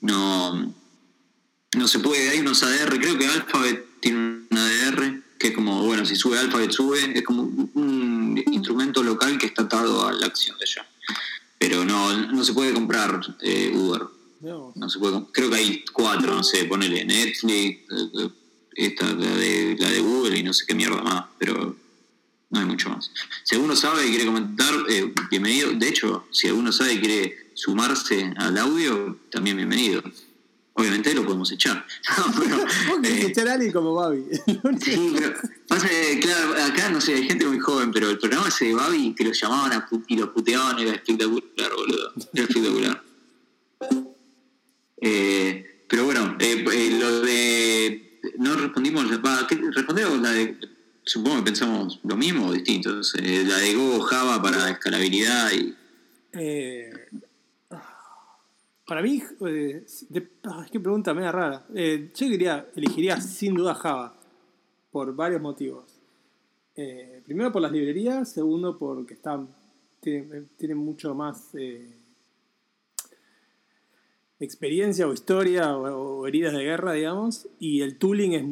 [0.00, 0.74] no,
[1.76, 5.82] no se puede, hay unos ADR, creo que Alphabet tiene un ADR que es como,
[5.84, 10.26] bueno, si sube Alphabet sube, es como un instrumento local que está atado a la
[10.26, 10.88] acción de allá.
[11.58, 14.02] Pero no, no se puede comprar eh, Uber.
[14.40, 14.72] No.
[14.88, 17.84] se puede, creo que hay cuatro, no sé, ponele Netflix, eh,
[18.20, 18.28] eh,
[18.74, 21.76] esta, la de, la de Google y no sé qué mierda más, pero
[22.50, 23.10] no hay mucho más.
[23.42, 24.72] Si alguno sabe y quiere comentar,
[25.30, 25.72] bienvenido.
[25.72, 30.02] De hecho, si alguno sabe y quiere sumarse al audio, también bienvenido.
[30.78, 31.84] Obviamente lo podemos echar.
[32.18, 34.24] No, pero, eh, echar a alguien como Babi.
[34.82, 35.34] sí, pero
[35.66, 38.74] pasa que, claro, acá no sé, hay gente muy joven, pero el programa ese de
[38.74, 42.12] Babi que lo llamaban a y los puteaban era espectacular, boludo.
[42.32, 43.02] Era espectacular.
[45.00, 48.20] Eh, pero bueno, eh, eh, lo de.
[48.38, 49.08] No respondimos.
[49.08, 50.56] respondemos la de.
[51.04, 53.14] Supongo que pensamos lo mismo o distintos.
[53.14, 55.74] la de Go Java para escalabilidad y.
[56.32, 56.85] Eh,
[58.86, 59.84] para mí, eh,
[60.44, 61.66] ah, es que pregunta media rara.
[61.74, 64.14] Eh, yo diría, elegiría sin duda Java,
[64.92, 65.84] por varios motivos.
[66.76, 69.44] Eh, primero por las librerías, segundo porque está,
[70.00, 71.50] tiene, mucho más
[74.38, 78.42] experiencia o historia o, heridas de guerra, digamos, y el tooling es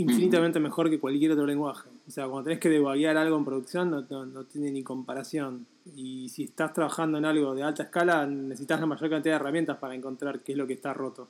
[0.00, 1.88] infinitamente mejor que cualquier otro lenguaje.
[2.08, 5.66] O sea, cuando tenés que debaguear algo en producción no tiene ni comparación.
[5.94, 9.78] Y si estás trabajando en algo de alta escala, necesitas la mayor cantidad de herramientas
[9.78, 11.28] para encontrar qué es lo que está roto.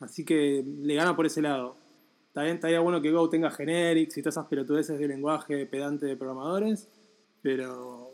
[0.00, 1.76] Así que le gana por ese lado.
[2.34, 6.16] Bien, estaría bueno que Go tenga generics y todas esas pelotudeces de lenguaje pedante de
[6.16, 6.88] programadores,
[7.42, 8.10] pero,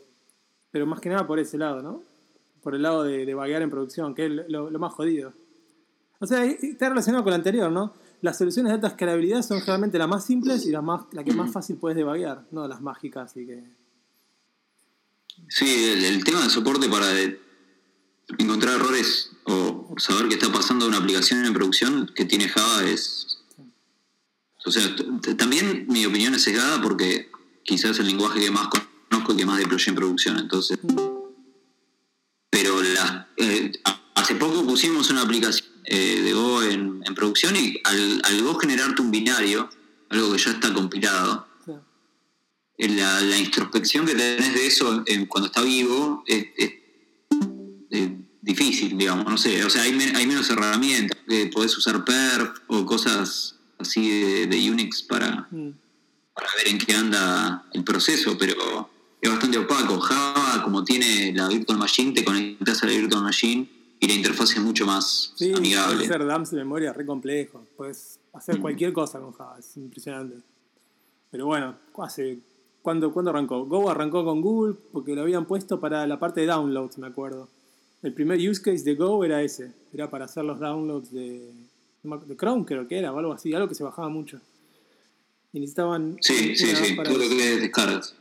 [0.71, 2.01] pero más que nada por ese lado, ¿no?
[2.61, 5.31] Por el lado de, de vaguear en producción, que es lo, más jodido.
[6.19, 7.93] O sea, está relacionado con lo anterior, ¿no?
[8.21, 11.31] Las soluciones de alta escalabilidad son generalmente las más simples y las más, la que
[11.31, 13.63] más fácil puedes debaguear, no las mágicas y que
[15.47, 17.07] Sí, el, tema de soporte para
[18.37, 22.83] encontrar errores o saber qué está pasando en una aplicación en producción que tiene Java
[22.83, 23.39] es...
[24.65, 24.83] O sea,
[25.37, 27.31] también mi opinión es sesgada porque
[27.63, 28.67] quizás el lenguaje que más
[29.09, 30.77] conozco y que más deployé en producción, entonces...
[32.51, 33.71] Pero la, eh,
[34.15, 39.01] hace poco pusimos una aplicación eh, de Go en, producción y al, al Go generarte
[39.01, 39.69] un binario,
[40.09, 41.48] algo que ya está compilado,
[42.87, 46.45] la, la, introspección que tenés de eso cuando está vivo es,
[48.41, 51.17] difícil, digamos, no sé, o sea, hay, hay menos herramientas,
[51.53, 55.73] podés usar perf o cosas así de, Unix para, mm.
[56.33, 58.89] para ver en qué anda el proceso, pero
[59.21, 59.99] es bastante opaco.
[59.99, 63.67] Java, como tiene la Virtual Machine, te conectas a la Virtual Machine
[63.99, 66.05] y la interfaz es mucho más sí, amigable.
[66.05, 68.61] hacer dumps de memoria re complejo, puedes hacer mm.
[68.61, 70.37] cualquier cosa con Java, es impresionante.
[71.31, 72.39] Pero bueno, hace
[72.89, 73.65] ¿Cuándo, arrancó?
[73.65, 77.47] Go arrancó con Google porque lo habían puesto para la parte de downloads, me acuerdo.
[78.01, 81.53] El primer use case de Go era ese, era para hacer los downloads de,
[82.01, 84.41] de Chrome, creo que era, o algo así, algo que se bajaba mucho.
[85.53, 86.17] Y necesitaban.
[86.19, 88.15] Sí, sí, sí, todo lo que es descargas.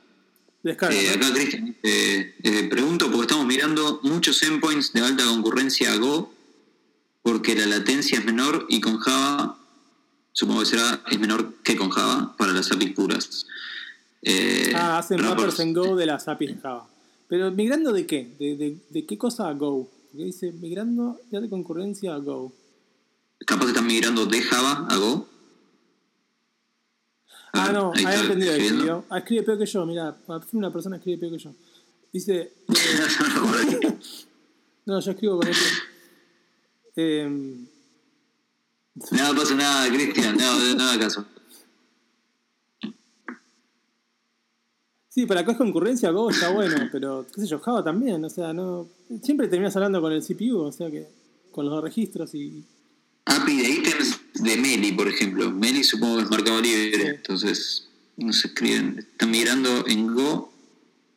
[0.62, 0.94] descarga.
[0.94, 1.26] Eh, ¿no?
[1.26, 6.31] acá, Cristian, eh, eh, pregunto porque estamos mirando muchos endpoints de alta concurrencia a Go
[7.22, 9.59] porque la latencia es menor y con Java,
[10.33, 13.46] supongo que será, es menor que con Java para las APIs puras.
[14.22, 16.88] Eh, Ah, hacen wrappers- wrappers en Go de las APIs de Java.
[17.28, 18.35] Pero migrando de qué?
[18.38, 19.88] ¿De, de, de qué cosa a Go?
[20.11, 22.52] Porque dice migrando ya de concurrencia a Go.
[23.46, 25.28] Capaz están migrando de Java a Go.
[27.52, 28.62] Ah, ver, no, ahí entendido que escribiendo.
[28.76, 29.04] escribió.
[29.11, 30.16] Ah, escribe peor que yo, mira,
[30.52, 31.54] una persona escribe peor que yo.
[32.12, 32.52] Dice, eh,
[34.87, 35.64] no, yo escribo con este.
[36.96, 37.66] Em,
[39.12, 41.24] nada pasa nada, Cristian, nada, nada caso.
[45.18, 48.31] Sí, para acá es concurrencia, Go está bueno, pero qué sé yo, Java también, o
[48.31, 48.87] sea, no.
[49.22, 51.09] Siempre terminas hablando con el CPU, o sea que
[51.50, 52.64] con los registros y.
[53.24, 55.50] API de ítems de Meli, por ejemplo.
[55.50, 57.07] Meli supongo que es mercado libre, Sí.
[57.09, 58.98] entonces no se escriben.
[58.98, 60.50] Están migrando en Go.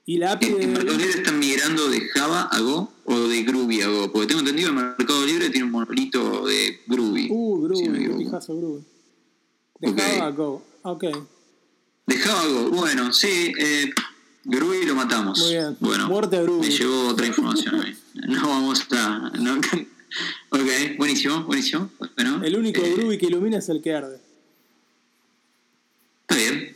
[0.06, 0.98] Y la API ¿En, en Mercado.
[0.98, 4.12] Libre están migrando de Java a Go o de Groovy a Go?
[4.12, 7.28] Porque tengo entendido que Mercado Libre tiene un monolito de Groovy.
[7.30, 8.00] Uh, Groovy, si no
[8.58, 8.84] Groovy.
[9.80, 9.94] De.
[9.94, 10.64] Java a Go.
[10.82, 11.06] Ok.
[12.12, 12.70] De Java a Go.
[12.72, 13.90] Bueno, sí, eh,
[14.44, 15.40] Groovy lo matamos.
[15.40, 15.78] Muy bien.
[15.80, 16.68] Bueno, Muerte a Groovy.
[16.68, 17.96] me llegó otra información a mí.
[18.28, 19.32] No vamos a...
[19.40, 19.56] no-
[20.50, 21.90] ok, buenísimo, buenísimo.
[22.18, 24.20] Bueno, El único eh, Groovy que ilumina es el que arde.
[26.24, 26.76] Está bien.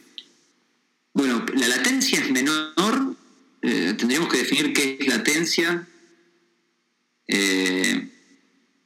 [1.13, 3.15] Bueno, la latencia es menor.
[3.61, 5.85] eh, tendríamos que definir qué es latencia.
[7.27, 8.09] Eh,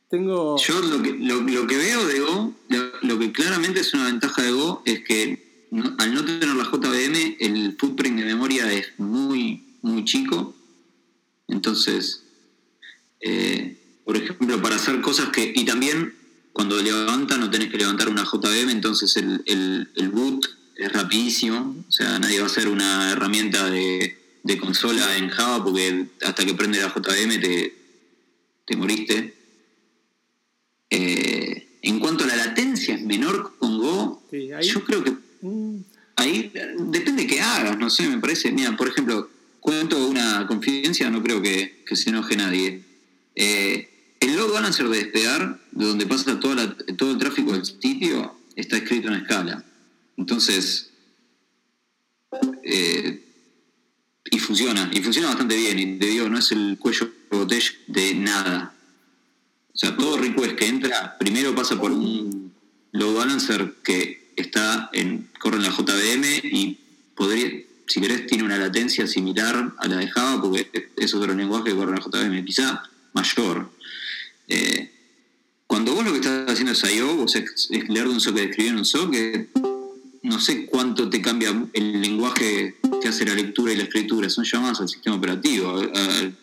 [0.10, 0.58] Tengo.
[0.58, 4.06] yo lo que, lo, lo que veo de Go, lo, lo que claramente es una
[4.06, 8.72] ventaja de Go, es que no- al no tener la JVM, el footprint de memoria
[8.72, 10.56] es muy, muy chico.
[11.48, 12.24] Entonces,
[13.22, 15.52] eh, por ejemplo, para hacer cosas que...
[15.56, 16.14] Y también
[16.54, 21.76] cuando levanta no tenés que levantar una JVM, entonces el, el, el boot es rapidísimo.
[21.88, 26.46] O sea, nadie va a hacer una herramienta de, de consola en Java porque hasta
[26.46, 27.76] que prende la JVM te,
[28.66, 29.36] te moriste.
[30.90, 35.14] Eh, en cuanto a la latencia es menor con Go, Sí, ahí- yo creo que
[36.16, 38.52] Ahí eh, depende que hagas, no sé, me parece.
[38.52, 42.84] Mira, por ejemplo, cuento una confidencia, no creo que, que se enoje nadie.
[43.36, 48.36] Eh, el load balancer de despegar, de donde pasa toda todo el tráfico del sitio,
[48.56, 49.64] está escrito en escala.
[50.18, 50.90] Entonces,
[52.64, 53.24] eh,
[54.30, 58.14] y funciona, y funciona bastante bien, y te digo, no es el cuello botella de
[58.16, 58.74] nada.
[59.74, 62.52] O sea, todo request que entra, primero pasa por un
[62.92, 66.78] load balancer que está en, corre en la JVM y
[67.16, 67.52] podría,
[67.88, 71.76] si querés, tiene una latencia similar a la de Java, porque es otro lenguaje que
[71.76, 73.70] corre en la JVM, quizá mayor.
[74.48, 74.92] Eh,
[75.68, 78.50] cuando vos lo que estás haciendo es I.O., o sea, es leer de un socket,
[78.50, 79.50] escribir en un socket,
[80.24, 84.46] no sé cuánto te cambia el lenguaje que hace la lectura y la escritura, son
[84.46, 85.82] llamadas al sistema operativo,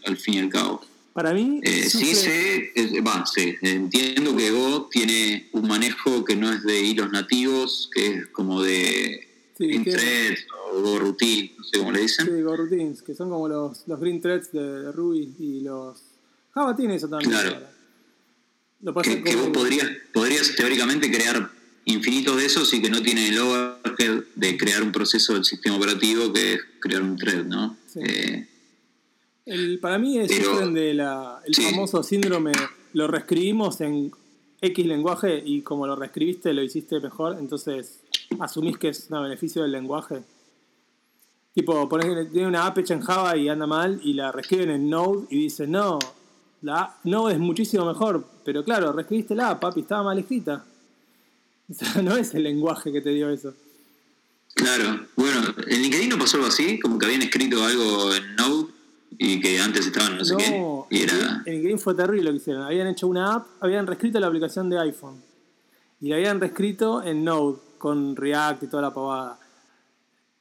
[0.05, 0.85] al fin y al cabo.
[1.17, 1.61] Para mí.
[1.63, 6.63] Eh, sí sé, eh, va, sí, entiendo que Go tiene un manejo que no es
[6.63, 9.27] de hilos nativos, que es como de
[9.57, 12.27] Sí, green threads o Go routine, no sé cómo le dicen.
[12.27, 16.03] Sí, Go Routines, que son como los, los green threads de, Ruby y los.
[16.53, 17.31] Java tiene eso también.
[17.31, 17.55] Claro.
[17.55, 17.73] ahora.
[18.83, 21.51] Lo Que, que vos podrías, podrías teóricamente crear
[21.87, 25.77] infinitos de esos y que no tienen el overhead de crear un proceso del sistema
[25.77, 27.79] operativo que es crear un thread, ¿no?
[27.87, 28.01] Sí.
[28.05, 28.47] Eh,
[29.47, 31.63] El, para mí es Pero- de la, el Sí.
[31.63, 32.53] famoso síndrome,
[32.93, 34.11] lo reescribimos en
[34.61, 38.01] X lenguaje y como lo reescribiste lo hiciste mejor, entonces
[38.41, 40.23] asumís que es un beneficio del lenguaje.
[41.55, 44.71] Tipo, ponés que tiene una app hecha en Java y anda mal y la reescriben
[44.71, 45.99] en Node y dicen, no,
[46.63, 50.65] la Node es muchísimo mejor, pero claro, reescribiste la app, papi, estaba mal escrita.
[51.69, 53.53] O sea, no es el lenguaje que te dio eso.
[54.55, 58.67] claro, bueno, en LinkedIn no pasó algo así, como que habían escrito algo en Node
[59.19, 61.43] y que antes estaban no sé No, qué, y en era...
[61.47, 62.63] En Game fue terrible lo que hicieron.
[62.65, 65.23] Habían hecho una app, habían reescrito la aplicación de iPhone.
[66.01, 69.39] Y la habían reescrito en Node, con React y toda la pavada.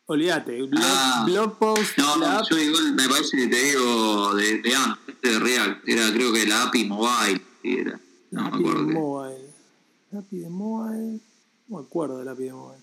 [0.08, 1.24] Olvídate, blog, Ah.
[1.26, 5.22] blog post, No, la app, yo igual me parece que te digo de, de antes
[5.22, 8.00] de React, era creo que la API mobile, era,
[8.32, 8.94] no me API de acuerdo qué.
[8.94, 9.46] mobile.
[10.16, 11.20] API de mobile.
[11.68, 12.82] No me acuerdo de la API de mobile.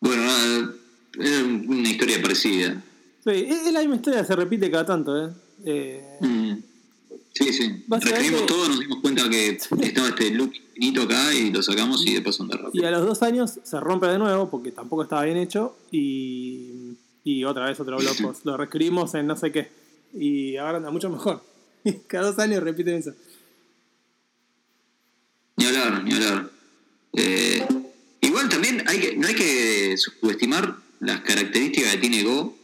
[0.00, 0.72] Bueno, nada,
[1.20, 2.82] era una historia parecida.
[3.24, 5.30] Sí, es, la misma historia, se repite cada tanto, ¿eh?
[5.64, 6.54] Eh, Mm.
[7.32, 7.84] Sí, sí.
[7.88, 12.14] Reescribimos todo, nos dimos cuenta que estaba este loop infinito acá y lo sacamos y
[12.14, 12.86] de paso andar Y rápido.
[12.86, 16.92] a los dos años se rompe de nuevo porque tampoco estaba bien hecho y,
[17.24, 18.44] y otra vez otro blog post.
[18.44, 19.68] Lo reescribimos en no sé qué
[20.14, 21.42] y ahora anda mucho mejor.
[22.06, 23.12] Cada dos años repiten eso.
[25.56, 26.50] Ni hablar, ni hablar.
[27.14, 27.66] Eh,
[28.20, 32.56] igual también también hay que, no hay que subestimar las características que tiene Go,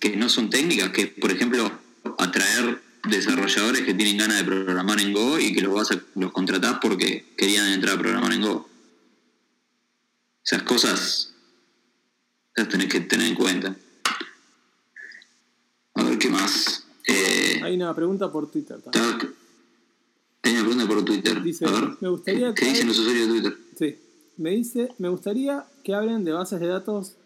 [0.00, 1.70] que no son técnicas, que por ejemplo
[2.18, 6.32] atraer desarrolladores que tienen ganas de programar en Go y que los vas a, los
[6.32, 8.68] contratás porque querían entrar a programar en Go.
[10.44, 11.34] Esas cosas
[12.54, 13.76] las tenés que tener en cuenta.
[15.94, 16.84] A ver qué más.
[17.06, 19.34] Eh, hay una pregunta por Twitter también.
[20.42, 21.42] Hay una pregunta por Twitter.
[21.42, 21.66] Dice,
[22.00, 23.58] me gustaría ¿Qué dicen los usuarios de Twitter?
[23.78, 23.98] Sí.
[24.36, 27.16] Me dice, me gustaría que hablen de bases de datos.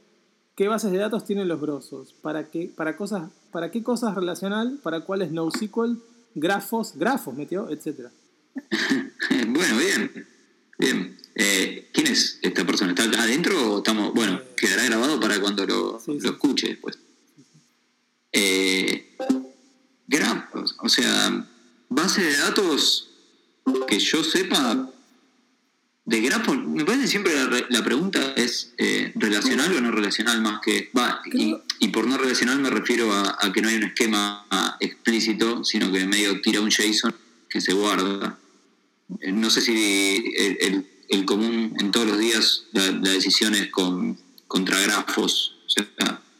[0.58, 2.12] ¿Qué bases de datos tienen los grosos?
[2.20, 4.80] ¿Para qué, para cosas, para qué cosas relacional?
[4.82, 5.98] ¿Para cuáles NoSQL?
[6.34, 8.10] Grafos, grafos metió, etcétera.
[9.46, 10.26] bueno, bien.
[10.76, 11.16] Bien.
[11.36, 12.90] Eh, ¿Quién es esta persona?
[12.90, 14.12] ¿Está acá adentro o estamos.?
[14.14, 16.98] Bueno, eh, quedará grabado para cuando lo, lo escuche después.
[18.32, 19.16] Eh,
[20.08, 21.46] grafos, o sea,
[21.88, 23.10] base de datos
[23.86, 24.90] que yo sepa,
[26.08, 27.34] de grafo, me parece siempre
[27.68, 30.90] la, pregunta es eh, relacional o no relacional más que...
[30.96, 34.46] Va, y, por no relacional me refiero a, que no hay un esquema
[34.80, 37.14] explícito, sino que medio tira un JSON
[37.50, 38.38] que se guarda.
[39.20, 40.24] Eh, no sé si
[41.10, 44.16] el, común en todos los días la, decisión es con,
[44.46, 45.58] contra grafos.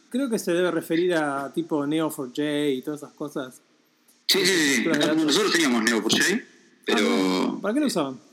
[0.09, 3.61] Creo que se debe referir a tipo Neo4j y todas esas cosas.
[4.25, 4.89] Sí, sí, sí.
[5.15, 6.43] Nosotros teníamos Neo4j,
[6.85, 7.57] pero...
[7.57, 8.28] Ah, ¿Para qué lo usaban?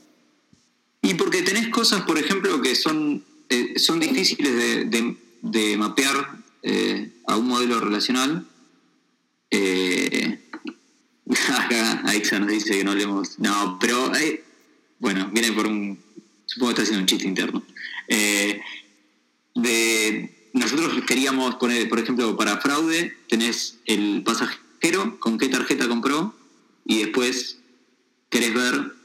[1.07, 7.37] Y porque tenés cosas, por ejemplo, que son, eh, son difíciles de, mapear eh, a
[7.37, 8.45] un modelo relacional.
[9.49, 10.37] Eh,
[11.57, 13.39] acá Aixa nos dice que no leemos.
[13.39, 14.11] No, pero
[14.99, 15.97] bueno, viene por un.
[16.45, 17.63] Supongo que está haciendo un chiste interno.
[19.55, 26.35] de, nosotros queríamos poner, por ejemplo, para fraude, tenés el pasajero con qué tarjeta compró
[26.83, 27.59] y después
[28.29, 28.97] querés ver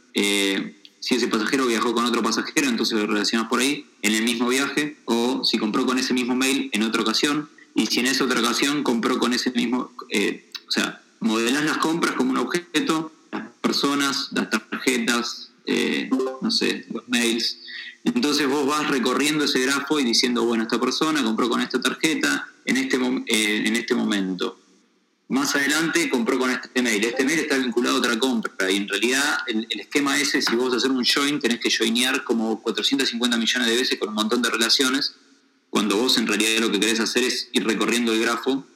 [1.03, 4.49] si ese pasajero viajó con otro pasajero, entonces lo relacionas por ahí en el mismo
[4.49, 8.23] viaje, o si compró con ese mismo mail en otra ocasión, y si en esa
[8.23, 13.11] otra ocasión compró con ese mismo, eh, o sea, modelas las compras como un objeto,
[13.33, 16.09] las personas, las tarjetas, eh,
[16.41, 17.59] no sé, los mails.
[18.05, 22.47] Entonces vos vas recorriendo ese grafo y diciendo, bueno, esta persona compró con esta tarjeta
[22.65, 24.57] en este, eh, en este momento
[25.33, 27.03] más adelante compró con este mail.
[27.05, 30.69] Este mail está vinculado a otra compra y en realidad el, esquema ese, si vos
[30.69, 34.43] vas hacer un join, tenés que joinear como 450 millones de veces con un montón
[34.43, 35.15] de relaciones,
[35.71, 38.67] cuando vos en realidad lo que querés hacer es ir recorriendo el grafo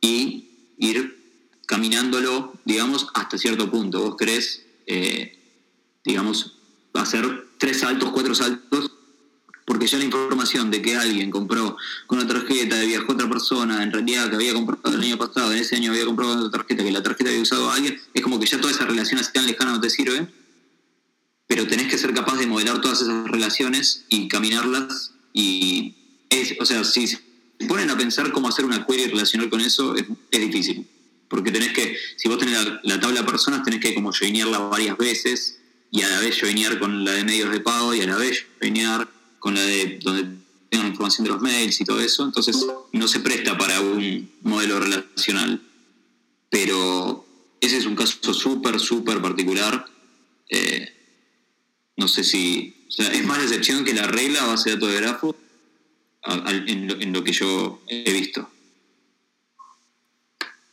[0.00, 1.18] y ir
[1.66, 4.00] caminándolo, digamos, hasta cierto punto.
[4.00, 5.36] Vos querés, eh,
[6.04, 6.58] digamos,
[6.94, 8.92] hacer tres saltos, cuatro saltos
[9.68, 11.76] porque ya la información de que alguien compró
[12.06, 15.58] con una tarjeta, viajó otra persona, en realidad que había comprado el año pasado, en
[15.58, 18.40] ese año había comprado otra tarjeta, que la tarjeta había usado a alguien, es como
[18.40, 20.32] que ya todas esas relaciones tan lejanas no te sirven,
[21.46, 25.94] pero tenés que ser capaz de modelar todas esas relaciones y caminarlas y,
[26.30, 27.18] es, o sea, si se
[27.68, 30.88] ponen a pensar cómo hacer una query relacional con eso, es, difícil,
[31.28, 34.96] porque tenés que, si vos tenés la, tabla de personas, tenés que como joinearla varias
[34.96, 35.58] veces
[35.90, 38.46] y a la vez joinear con la de medios de pago y a la vez
[38.58, 43.08] joinear con la de donde tengan información de los mails y todo eso, entonces no
[43.08, 45.62] se presta para un modelo relacional.
[46.50, 47.26] Pero
[47.60, 49.86] ese es un caso súper, súper particular.
[50.48, 50.94] Eh,
[51.96, 52.74] no sé si.
[52.88, 55.36] O sea, es más la excepción que la regla base de datos de grafo
[56.24, 58.48] en, lo, que yo he visto.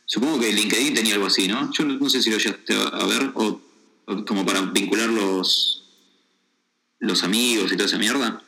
[0.06, 1.70] Supongo que LinkedIn tenía algo así, ¿no?
[1.72, 3.60] Yo no, sé si lo llegaste a ver, o,
[4.06, 5.84] o, como para vincular los,
[7.00, 8.42] los amigos y toda esa mierda.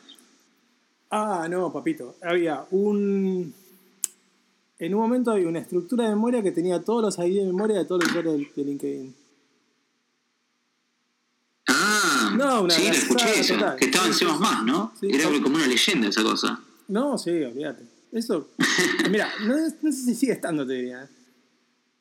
[1.09, 2.15] Ah, no, papito.
[2.21, 3.53] Había un.
[4.77, 7.77] En un momento había una estructura de memoria que tenía todos los ID de memoria
[7.77, 9.15] de todos los usuarios de, LinkedIn.
[11.67, 13.55] Ah, no, una sí, la escuché eso.
[13.77, 14.25] Que estaba en C,
[14.65, 14.93] ¿no?
[15.01, 16.61] Era como una leyenda esa cosa.
[16.87, 17.83] No, sí, olvídate.
[18.11, 18.47] Eso.
[19.09, 21.03] mira, no, sé si sigue estando, te diría.
[21.03, 21.07] ¿eh?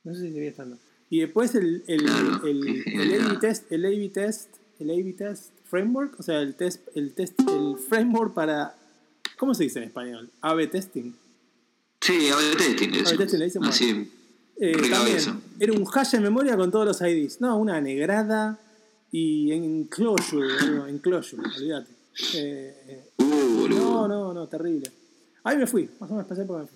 [0.04, 0.78] No sé si sigue estando.
[1.10, 2.06] Y después el, el,
[2.44, 6.86] el, el, A-B test, el A-B test, el A-B test framework, o sea, el test,
[6.94, 8.77] el test, el framework para
[9.38, 10.30] ¿Cómo se dice en español?
[10.40, 11.12] AB testing.
[12.00, 13.06] Sí, AB testing.
[13.06, 13.64] AB testing le dicen.
[13.64, 14.12] Así.
[14.60, 17.40] Eh, también, era un hash de memoria con todos los IDs.
[17.40, 18.58] No, una negrada
[19.12, 20.48] y en closure,
[20.88, 21.92] en closure, olvídate.
[22.34, 24.90] Eh, eh, uh, no, no, no, terrible.
[25.44, 26.66] Ahí me fui, más o menos pasé por ahí.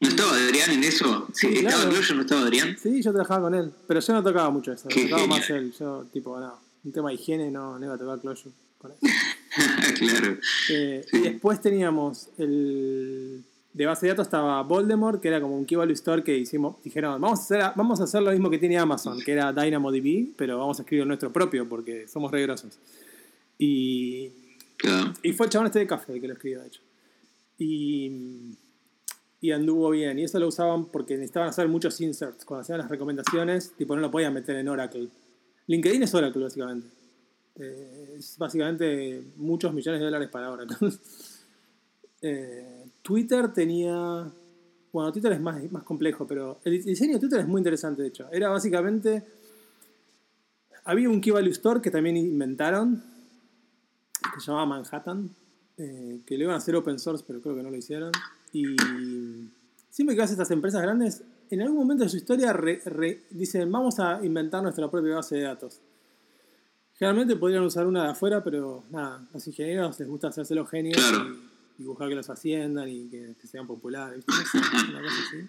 [0.00, 1.28] ¿No estaba Adrián en eso?
[1.34, 2.76] Sí, ¿Estaba Closure, no estaba Adrián?
[2.80, 5.74] Sí, yo trabajaba con él, pero yo no tocaba mucho eso, tocaba más él.
[5.76, 8.54] Yo, tipo, no, un tema de higiene no, no iba a tocar Closure.
[9.98, 10.38] claro.
[10.70, 13.44] Eh, y después teníamos el.
[13.72, 16.82] De base de datos estaba Voldemort, que era como un key value store que hicimos,
[16.82, 20.34] dijeron, vamos a, hacer, vamos a hacer lo mismo que tiene Amazon, que era DynamoDB,
[20.36, 22.78] pero vamos a escribir nuestro propio porque somos regrosos.
[23.56, 24.32] Y,
[24.78, 25.12] Claro.
[25.22, 26.80] Y fue el chabón este de café el que lo escribió, de hecho.
[27.58, 28.56] Y,
[29.40, 30.18] y anduvo bien.
[30.18, 32.44] Y eso lo usaban porque necesitaban hacer muchos inserts.
[32.44, 35.08] Cuando hacían las recomendaciones, tipo no lo podían meter en Oracle.
[35.66, 36.86] LinkedIn es Oracle, básicamente.
[37.58, 40.76] Eh, es básicamente muchos millones de dólares para Oracle.
[42.20, 44.28] Eh, Twitter tenía.
[44.92, 48.08] Bueno, Twitter es más, más complejo, pero el diseño de Twitter es muy interesante, de
[48.08, 48.28] hecho.
[48.32, 49.22] Era básicamente.
[50.84, 53.00] Había un Key Value Store que también inventaron,
[54.34, 55.30] que se llamaba Manhattan,
[55.76, 58.10] eh, que lo iban a hacer open source, pero creo que no lo hicieron.
[58.52, 58.64] Y
[59.88, 62.52] siempre que a estas empresas grandes, en algún momento de su historia
[63.30, 65.80] dicen, vamos a inventar nuestra propia base de datos.
[66.98, 70.96] Generalmente podrían usar una de afuera, pero nada, los ingenieros les gusta hacerse los genios
[70.96, 71.34] Claro.
[71.78, 74.24] y, y buscar que los asciendan y que, que sean populares.
[74.54, 75.46] una cosa así.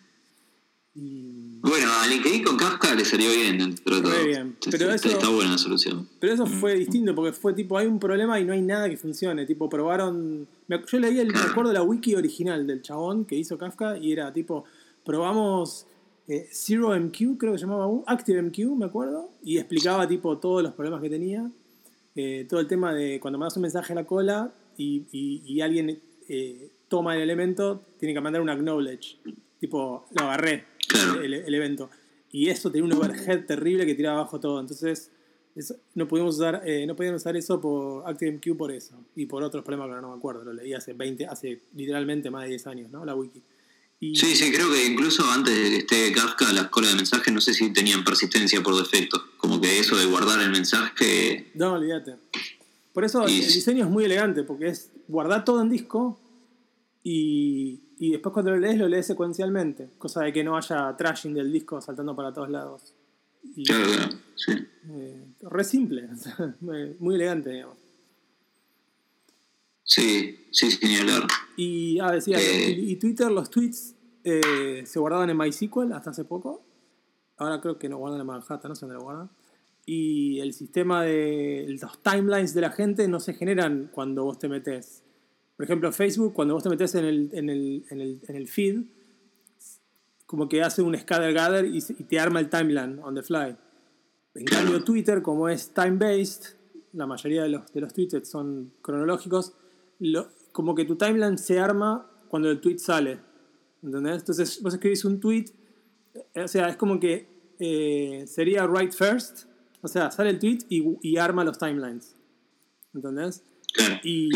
[0.96, 4.26] Y- Bueno, a LinkedIn con Kafka le salió bien dentro de todo.
[4.26, 4.56] bien.
[4.60, 6.08] Está- Pero está, eso- está buena la solución.
[6.20, 8.98] Pero eso fue distinto porque fue tipo, hay un problema y no hay nada que
[8.98, 9.46] funcione.
[9.46, 10.48] Tipo, probaron.
[10.68, 14.12] Yo leí el me acuerdo de la wiki original del chabón que hizo Kafka y
[14.12, 14.66] era tipo,
[15.06, 15.86] probamos
[16.30, 20.38] eh, Zero MQ, creo que se llamaba un Active MQ, me acuerdo, y explicaba tipo
[20.38, 21.50] todos los problemas que tenía.
[22.16, 26.70] Eh, todo el tema de cuando mandas un mensaje a la cola y, alguien eh,
[26.88, 29.18] toma el elemento, tiene que mandar un acknowledge.
[29.60, 30.66] Tipo, lo agarré,
[31.24, 31.90] el, evento.
[32.32, 34.60] Y eso tenía un overhead terrible que tiraba abajo todo.
[34.60, 35.12] Entonces,
[35.96, 38.96] no pudimos usar, eh, no podían usar eso por ActiveMQ por eso.
[39.16, 40.44] Y por otros problemas que no me acuerdo.
[40.44, 43.04] Lo leí hace 20, hace literalmente más de 10 años, ¿no?
[43.04, 43.42] La wiki.
[44.02, 47.34] Y, Sí, sí, creo que incluso antes de que esté Kafka, las colas de mensajes
[47.34, 49.22] no sé si tenían persistencia por defecto.
[49.38, 51.52] Como que eso de guardar el mensaje.
[51.56, 52.16] No, olvídate.
[52.94, 56.20] Por eso Y- el diseño es muy elegante, porque es guardar todo en disco
[57.04, 59.90] y, y después cuando lo lees, lo lees secuencialmente.
[59.98, 62.94] Cosa de que no haya trashing del disco saltando para todos lados.
[63.56, 64.10] Y, Claro, claro.
[64.36, 64.52] Sí.
[64.92, 66.08] eh, re simple,
[67.00, 67.78] muy elegante, digamos.
[69.90, 71.24] Sí, sí, sin hablar.
[71.58, 72.76] Y, ah, decía, Eh.
[72.78, 76.64] y, y Twitter, los tweets eh, se guardaban en MySQL hasta hace poco.
[77.38, 79.32] Ahora creo que no guardan en Manhattan, no sé dónde lo guardan.
[79.88, 84.48] Y el sistema de los timelines de la gente no se generan cuando vos te
[84.48, 85.02] metes.
[85.58, 88.48] Por ejemplo, Facebook, cuando vos te metes en el, en el, en el, en el
[88.48, 88.82] feed,
[90.28, 93.56] como que hace un scatter gather y, y te arma el timeline on the fly.
[94.36, 96.54] En cambio, Twitter, como es time-based,
[96.94, 99.54] la mayoría de los, de los tweets son cronológicos,
[100.00, 103.20] lo- como que tu timeline se arma cuando el tweet sale.
[103.84, 104.18] ¿Entendés?
[104.20, 105.46] Entonces vos escribís un tweet,
[106.34, 107.28] eh, o sea, es como que
[107.60, 109.46] eh, sería write first,
[109.82, 112.16] o sea, sale el tweet y, y arma los timelines.
[112.94, 113.44] ¿Entendés?
[114.04, 114.30] Y,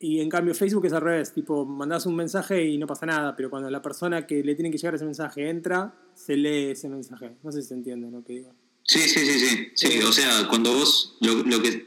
[0.00, 3.36] y en cambio Facebook es al revés, tipo, mandás un mensaje y no pasa nada,
[3.36, 6.88] pero cuando la persona que le tiene que llegar ese mensaje entra, se lee ese
[6.88, 7.36] mensaje.
[7.42, 8.54] No sé si se entiende lo que digo.
[8.84, 9.66] Sí, sí, sí, sí.
[9.74, 11.86] sí o sea, cuando vos lo, lo que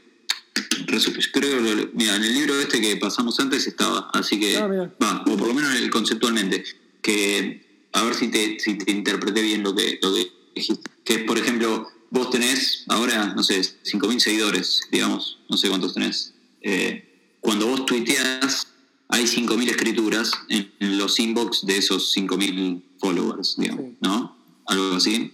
[1.32, 1.60] creo
[1.94, 4.66] mira, en el libro este que pasamos antes estaba, así que Ah,
[5.02, 6.64] va, o por lo menos conceptualmente,
[7.02, 10.90] que a ver si te, si te interpreté bien lo que, lo que dijiste.
[11.04, 15.94] Que es, por ejemplo, vos tenés ahora, no sé, 5.000 seguidores, digamos, no sé cuántos
[15.94, 16.34] tenés.
[16.62, 18.66] Eh, cuando vos tuiteas,
[19.08, 23.96] hay 5.000 escrituras en, en los inbox de esos 5.000 followers, digamos, Sí.
[24.00, 24.36] ¿no?
[24.66, 25.32] Algo así.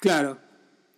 [0.00, 0.38] Claro.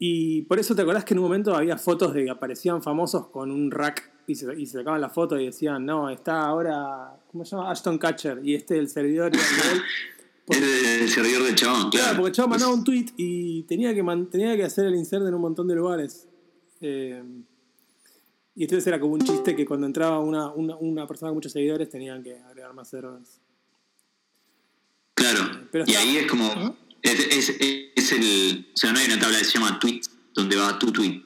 [0.06, 3.28] Y por eso te acordás que en un momento había fotos de que aparecían famosos
[3.28, 7.16] con un rack y se, y se sacaban la foto y decían, no, está ahora,
[7.32, 7.70] ¿cómo se llama?
[7.70, 9.82] Ashton Catcher y este es el servidor y el de él.
[10.46, 11.90] Es el servidor del chabón, claro.
[11.90, 14.94] Claro, porque el chavo mandaba un tweet y tenía que, man- tenía que hacer el
[14.94, 16.28] insert en un montón de lugares.
[16.82, 17.22] Eh,
[18.54, 21.50] y entonces era como un chiste que cuando entraba una, una, una persona con muchos
[21.52, 23.40] seguidores tenían que agregar más servers.
[25.14, 25.40] Claro.
[25.72, 26.44] Pero y está- ahí es como.
[26.46, 26.74] Ajá.
[27.04, 27.56] Es, es-
[27.94, 28.66] es el.
[28.74, 31.22] O sea, no hay una tabla que se llama tweets, donde va tu tweet.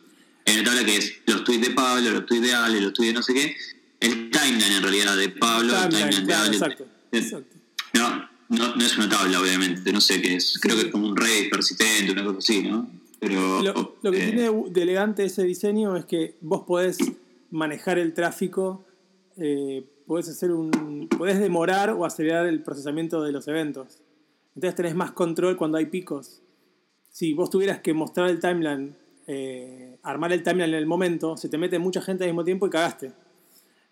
[0.47, 3.13] Hay una tabla que es los tweets de Pablo, los tweets de Ale, los tweets
[3.13, 3.57] de no sé qué.
[4.01, 6.57] El timeline en realidad de Pablo, el Timeline, timeline de Ale.
[6.57, 7.57] exacto, Eh, exacto.
[7.95, 9.93] No, no, no es una tabla, obviamente.
[9.93, 10.59] No sé qué es.
[10.61, 12.91] Creo que es como un rey persistente, una cosa así, ¿no?
[13.21, 13.63] Pero.
[13.63, 16.99] Lo, lo que eh, tiene de elegante ese diseño es que vos podés
[17.51, 18.85] manejar el tráfico,
[19.37, 21.09] eh, podés hacer un.
[21.17, 23.99] podés demorar o acelerar el procesamiento de los eventos.
[24.59, 26.41] Entonces tenés más control cuando hay picos.
[27.13, 28.93] Si vos tuvieras que mostrar el timeline,
[29.29, 32.67] eh, armar el timeline en el momento, se te mete mucha gente al mismo tiempo
[32.67, 33.13] y cagaste.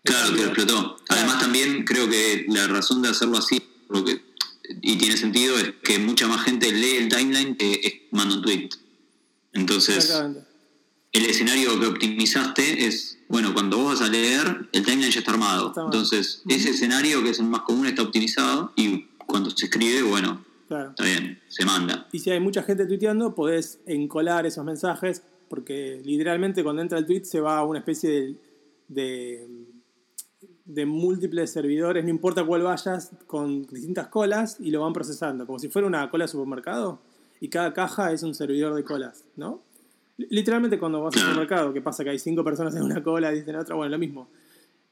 [0.03, 0.97] Claro, que explotó.
[1.09, 4.21] Además también creo que la razón de hacerlo así, lo que,
[4.83, 8.69] y tiene sentido, es que mucha más gente lee el timeline que manda un tweet.
[9.53, 10.21] Entonces,
[11.13, 15.31] el escenario que optimizaste es, bueno, cuando vos vas a leer, el timeline ya está
[15.31, 15.69] armado.
[15.69, 15.97] Está armado.
[15.97, 20.45] Entonces, ese escenario que es el más común está optimizado y cuando se escribe, bueno,
[20.69, 20.91] Claro.
[20.91, 22.09] está bien, se manda.
[22.13, 27.07] Y si hay mucha gente tuiteando, podés encolar esos mensajes, porque literalmente cuando entra el
[27.07, 28.37] tweet se va a una especie de,
[28.89, 29.49] de,
[30.65, 35.59] de múltiples servidores, no importa cuál vayas, con distintas colas y lo van procesando, como
[35.59, 37.01] si fuera una cola de supermercado
[37.41, 39.63] y cada caja es un servidor de colas, ¿no?
[40.19, 43.39] Literalmente cuando vas al supermercado, que pasa que hay cinco personas en una cola y
[43.39, 44.29] en otra, bueno, lo mismo.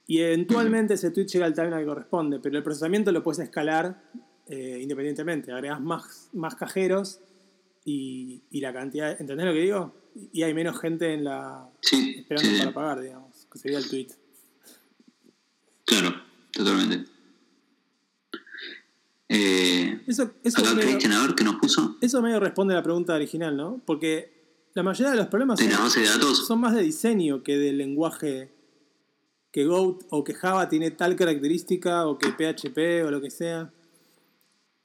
[0.06, 4.02] Y eventualmente ese tweet llega al timeline que corresponde, pero el procesamiento lo puedes escalar
[4.46, 5.52] eh, independientemente.
[5.52, 7.20] Agregas más, más cajeros
[7.84, 9.20] y, y, la cantidad.
[9.20, 9.94] ¿Entendés lo que digo?
[10.32, 14.08] Y hay menos gente en la esperando para pagar, digamos, que sería el tweet.
[15.84, 16.14] Claro,
[16.52, 17.10] totalmente.
[19.28, 21.96] Eh, eso, eso acá medio, qué nos puso.
[22.00, 23.80] Eso medio responde a la pregunta original, ¿no?
[23.84, 24.32] Porque
[24.74, 26.46] la mayoría de los problemas son, de datos?
[26.46, 28.52] son más de diseño que del lenguaje
[29.50, 33.72] que Go o que Java tiene tal característica o que PHP o lo que sea.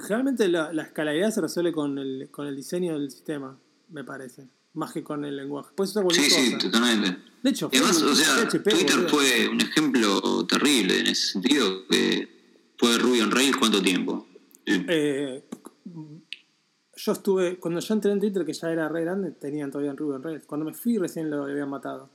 [0.08, 4.48] Realmente la, la escalabilidad se resuelve con el, con el diseño del sistema, me parece.
[4.74, 5.72] Más que con el lenguaje.
[5.76, 6.42] Puedes usar sí, cosa.
[6.42, 7.18] sí, totalmente.
[7.44, 9.10] De hecho, además, o sea, PHP, Twitter boludo.
[9.10, 11.88] fue un ejemplo terrible en ese sentido.
[11.88, 14.28] Que fue Ruby on Rails cuánto tiempo.
[14.66, 15.44] Eh,
[16.96, 19.98] yo estuve, cuando yo entré en Twitter, que ya era re grande, tenían todavía en
[19.98, 20.46] Ruby on Rails.
[20.46, 22.10] Cuando me fui recién lo habían matado.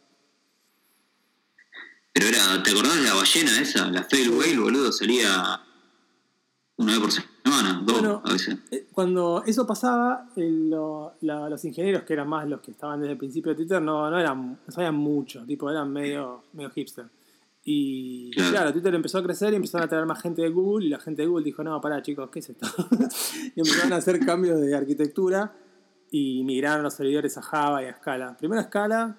[2.12, 3.91] Pero era, ¿te acordás de la ballena esa?
[3.91, 5.61] La Fail Whale, boludo, salía
[6.76, 8.59] una vez por semana, dos bueno, a veces.
[8.71, 13.01] Eh, cuando eso pasaba, el, lo, la, los ingenieros, que eran más los que estaban
[13.01, 16.71] desde el principio de Twitter, no, no eran, no sabían mucho, tipo, eran medio, medio
[16.71, 17.07] hipster.
[17.65, 18.51] Y claro.
[18.51, 18.73] claro.
[18.73, 21.23] Twitter empezó a crecer y empezaron a traer más gente de Google y la gente
[21.23, 22.67] de Google dijo, no, pará chicos, ¿qué es esto?
[23.57, 25.55] y empezaron a hacer cambios de arquitectura
[26.11, 28.37] y migraron los servidores a Java y a Scala.
[28.37, 29.19] Primero a Scala,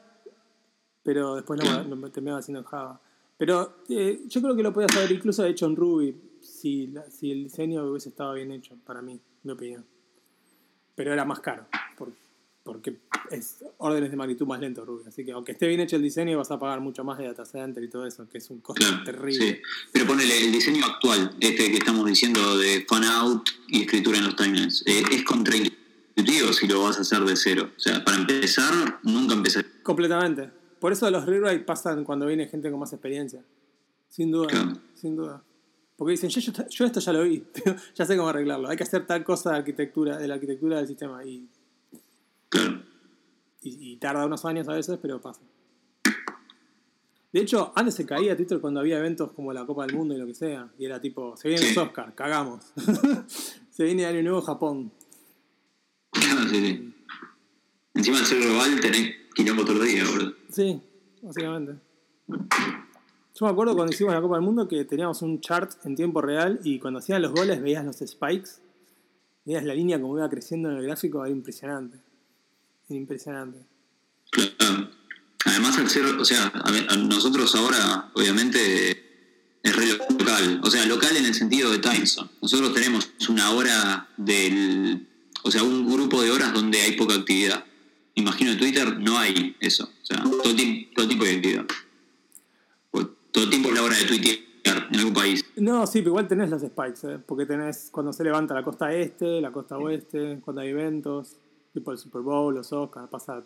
[1.04, 3.02] pero después lo, lo terminaba haciendo en Java.
[3.38, 7.32] Pero eh, yo creo que lo podías haber incluso hecho en Ruby si, la, si
[7.32, 9.86] el diseño hubiese estado bien hecho, para mí, mi opinión.
[10.96, 11.68] Pero era más caro,
[11.98, 12.14] por,
[12.64, 12.98] porque
[13.30, 15.04] es órdenes de magnitud más lento Ruby.
[15.08, 17.46] Así que aunque esté bien hecho el diseño, vas a pagar mucho más de data
[17.46, 19.48] center y todo eso, que es un costo claro, terrible.
[19.48, 19.62] Sí.
[19.91, 24.26] Pero ponele el diseño actual, este que estamos diciendo de fan out y escritura en
[24.26, 27.72] los timelines, eh, es contraintuitivo si lo vas a hacer de cero.
[27.76, 29.64] O sea, para empezar, nunca empecé.
[29.84, 30.50] Completamente.
[30.80, 33.43] Por eso los rewrites pasan cuando viene gente con más experiencia.
[34.10, 34.80] Sin duda, claro.
[34.96, 35.43] sin duda.
[35.96, 37.43] Porque dicen, yo, yo, yo, esto ya lo vi,
[37.96, 38.70] ya sé cómo arreglarlo.
[38.70, 41.24] Hay que hacer tal cosa de arquitectura, de la arquitectura del sistema.
[41.26, 41.48] Y,
[42.50, 42.82] claro.
[43.62, 45.41] y, y tarda unos años a veces, pero pasa.
[47.36, 50.18] De hecho, antes se caía Twitter cuando había eventos como la Copa del Mundo y
[50.18, 50.70] lo que sea.
[50.80, 51.76] Y era tipo, se vienen sí.
[51.76, 52.64] los Oscars, cagamos.
[53.70, 54.89] se viene Año Nuevo Japón.
[56.12, 56.93] Claro, sí, sí.
[57.93, 60.34] Encima de ser global tenés quilombo todo el día, boludo.
[60.50, 60.82] Sí,
[61.22, 61.76] básicamente.
[63.38, 66.22] Yo me acuerdo cuando hicimos la Copa del Mundo que teníamos un chart en tiempo
[66.22, 68.62] real y cuando hacían los goles veías los spikes,
[69.44, 71.98] veías la línea como iba creciendo en el gráfico, era impresionante.
[72.88, 73.60] Impresionante.
[74.32, 74.90] Claro.
[75.44, 76.52] Además, al ser, o sea,
[76.98, 78.92] nosotros ahora, obviamente,
[79.62, 80.62] es re local.
[80.64, 82.30] O sea, local en el sentido de time zone.
[82.42, 85.08] Nosotros tenemos una hora del.
[85.44, 87.66] O sea, un grupo de horas donde hay poca actividad.
[88.16, 89.84] Imagino en Twitter no hay eso.
[90.02, 91.66] O sea, todo tipo de actividad.
[93.36, 95.44] Todo el tiempo es la hora de tuitear en algún país.
[95.58, 97.20] No, sí, pero igual tenés los spikes, ¿eh?
[97.20, 101.36] porque tenés cuando se levanta la costa este, la costa oeste, cuando hay eventos,
[101.74, 103.44] tipo el Super Bowl, los Oscars, pasa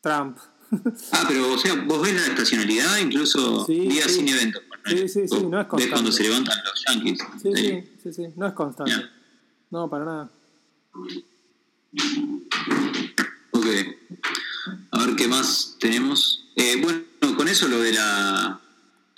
[0.00, 0.38] Trump.
[1.12, 4.18] ah, pero o sea, vos ves la estacionalidad incluso sí, días sí.
[4.20, 4.62] sin eventos.
[4.86, 5.76] Sí, sí, sí, no es constante.
[5.76, 7.18] Ves cuando se levantan los Yankees.
[7.42, 8.92] Sí, sí, sí, sí, no es constante.
[8.92, 9.10] Yeah.
[9.72, 10.30] No, para nada.
[13.50, 13.66] Ok.
[14.92, 16.44] A ver qué más tenemos.
[16.54, 17.02] Eh, bueno,
[17.36, 18.60] con eso lo de la,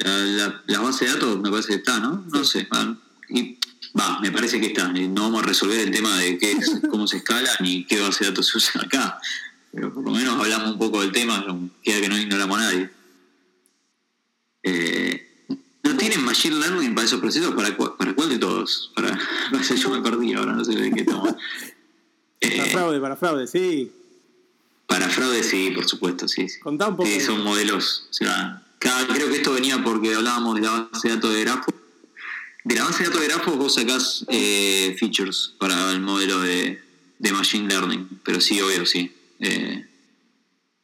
[0.00, 2.24] la, la, la, base de datos me parece que está, ¿no?
[2.32, 2.66] No sé.
[2.72, 2.96] Va,
[3.28, 3.58] y,
[3.98, 4.88] va, me parece que está.
[4.88, 8.24] No vamos a resolver el tema de qué es, cómo se escala ni qué base
[8.24, 9.20] de datos se usa acá.
[9.72, 11.44] Pero por lo menos hablamos un poco del tema,
[11.82, 12.90] queda que no ignoramos a nadie.
[14.62, 15.26] Eh,
[15.82, 17.54] ¿No tienen Machine Learning para esos procesos?
[17.54, 18.92] ¿Para, cu para cuál de todos?
[18.94, 19.18] Para,
[19.50, 21.34] para yo me perdí ahora, no sé de qué estamos.
[22.42, 23.92] Eh, para fraude, para fraude, sí.
[24.86, 26.48] Para fraude, sí, por supuesto, sí.
[26.48, 26.58] sí.
[26.60, 27.10] Contá un poco.
[27.20, 28.06] Son modelos.
[28.08, 31.74] O sea, creo que esto venía porque hablábamos de la base de datos de grafos.
[32.64, 36.80] De la base de datos de grafos vos sacás eh, features para el modelo de,
[37.18, 38.08] de, Machine Learning.
[38.24, 39.12] Pero sí, obvio, sí.
[39.38, 39.86] Eh,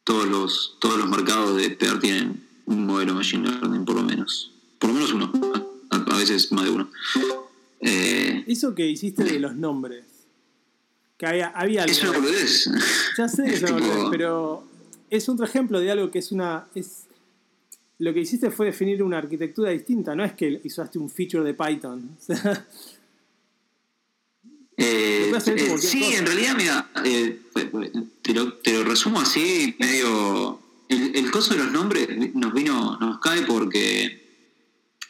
[0.03, 4.51] todos, los, todos los mercados de PEAR tienen un modelo Machine Learning, por lo menos.
[4.79, 5.31] Por lo menos uno.
[5.89, 6.89] A, a veces más de uno.
[7.79, 10.03] Eh, Eso que hiciste de los nombres
[11.17, 11.91] que había, había algo.
[11.91, 12.69] Es una boludez.
[13.17, 14.63] Ya sé que es una boludez, pero
[15.09, 16.67] es otro ejemplo de algo que es una.
[16.75, 17.06] Es,
[17.99, 21.53] lo que hiciste fue definir una arquitectura distinta, no es que usaste un feature de
[21.53, 22.17] Python.
[24.77, 25.41] eh, eh,
[25.79, 26.17] sí, cosa.
[26.19, 27.39] en realidad, mira, eh,
[28.21, 32.97] te, lo, te, lo, resumo así, medio el, el coso de los nombres nos vino,
[32.99, 34.53] nos cae porque,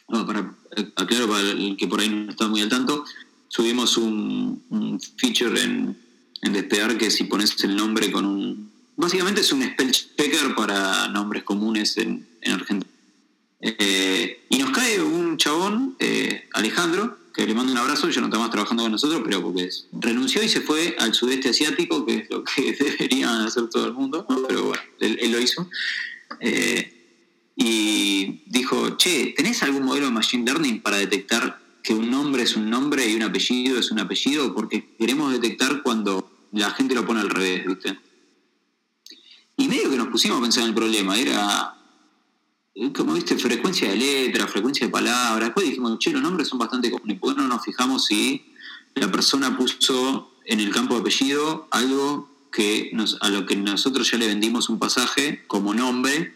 [0.08, 0.54] bueno, para
[0.96, 3.04] aclaro para el que por ahí no está muy al tanto,
[3.48, 5.96] subimos un, un feature en,
[6.42, 8.70] en Despegar que si pones el nombre con un...
[8.96, 12.90] Básicamente es un spell checker para nombres comunes en, en Argentina.
[13.60, 18.26] Eh, y nos cae un chabón, eh, Alejandro, que le mando un abrazo, ya no
[18.26, 22.16] está más trabajando con nosotros, pero porque renunció y se fue al sudeste asiático, que
[22.16, 25.68] es lo que debería hacer todo el mundo, pero bueno, él, lo hizo.
[26.40, 26.94] Eh,
[27.54, 32.56] y dijo, che, ¿tenés algún modelo de Machine Learning para detectar que un nombre es
[32.56, 34.54] un nombre y un apellido es un apellido?
[34.54, 37.98] Porque queremos detectar cuando la gente lo pone al revés, ¿viste?
[39.56, 41.77] Y medio que nos pusimos a pensar en el problema, era
[42.94, 45.48] como viste, frecuencia de letra, frecuencia de palabras.
[45.48, 47.18] Después dijimos, che, los nombres son bastante comunes.
[47.18, 48.54] ¿Por qué no nos fijamos si
[48.94, 52.90] la persona puso en el campo de apellido algo que
[53.20, 56.34] a lo que nosotros ya le vendimos un pasaje como nombre?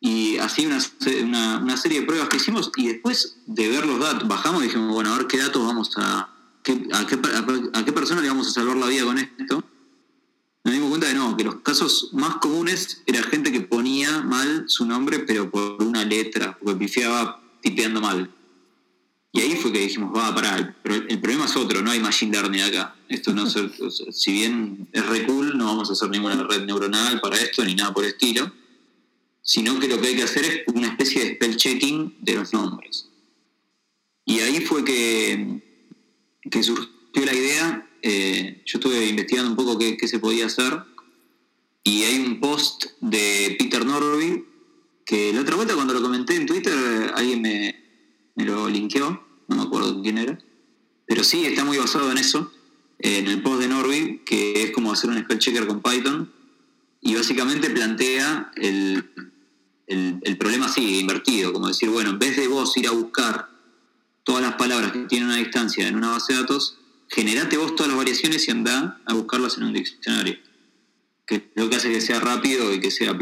[0.00, 4.28] Y así una, una, serie de pruebas que hicimos y después de ver los datos,
[4.28, 6.20] bajamos y dijimos, bueno, a ver qué datos vamos a...
[6.20, 6.28] a,
[6.62, 9.64] qué, a- a qué persona le vamos a salvar la vida con esto?
[10.64, 14.64] Nos dimos cuenta de no, que los casos más comunes era gente que ponía mal
[14.66, 18.30] su nombre, pero por una letra, porque pifiaba tipeando mal.
[19.30, 22.32] Y ahí fue que dijimos, va, pará, pero el problema es otro, no hay machine
[22.32, 22.96] learning acá.
[23.08, 23.68] Esto no sea,
[24.10, 27.74] si bien es re cool, no vamos a hacer ninguna red neuronal para esto ni
[27.74, 28.50] nada por el estilo,
[29.42, 32.54] sino que lo que hay que hacer es una especie de spell checking de los
[32.54, 33.08] nombres.
[34.24, 35.60] Y ahí fue que
[36.62, 40.78] surgió la idea, eh, yo estuve investigando un poco qué, se podía hacer,
[41.82, 44.44] y hay un post de Peter Norby,
[45.06, 46.74] que la otra vuelta cuando lo comenté en Twitter,
[47.14, 47.82] alguien me,
[48.34, 50.38] me lo linkeó, no me acuerdo quién era,
[51.06, 52.52] pero sí, está muy basado en eso,
[52.98, 56.30] en el post de Norby, que es como hacer un spell checker con Python,
[57.00, 59.02] y básicamente plantea el,
[59.86, 63.48] el, el problema así, invertido, como decir, bueno, en vez de vos ir a buscar
[64.24, 66.76] todas las palabras que tienen una distancia en una base de datos,
[67.08, 70.38] generate vos todas las variaciones y anda a buscarlas en un diccionario.
[71.26, 73.16] Que lo que hace que sea rápido y que sea.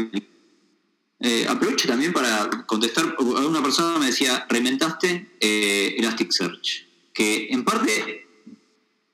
[1.19, 8.27] Eh, aprovecho también para contestar, una persona me decía, reinventaste eh, Elasticsearch, que en parte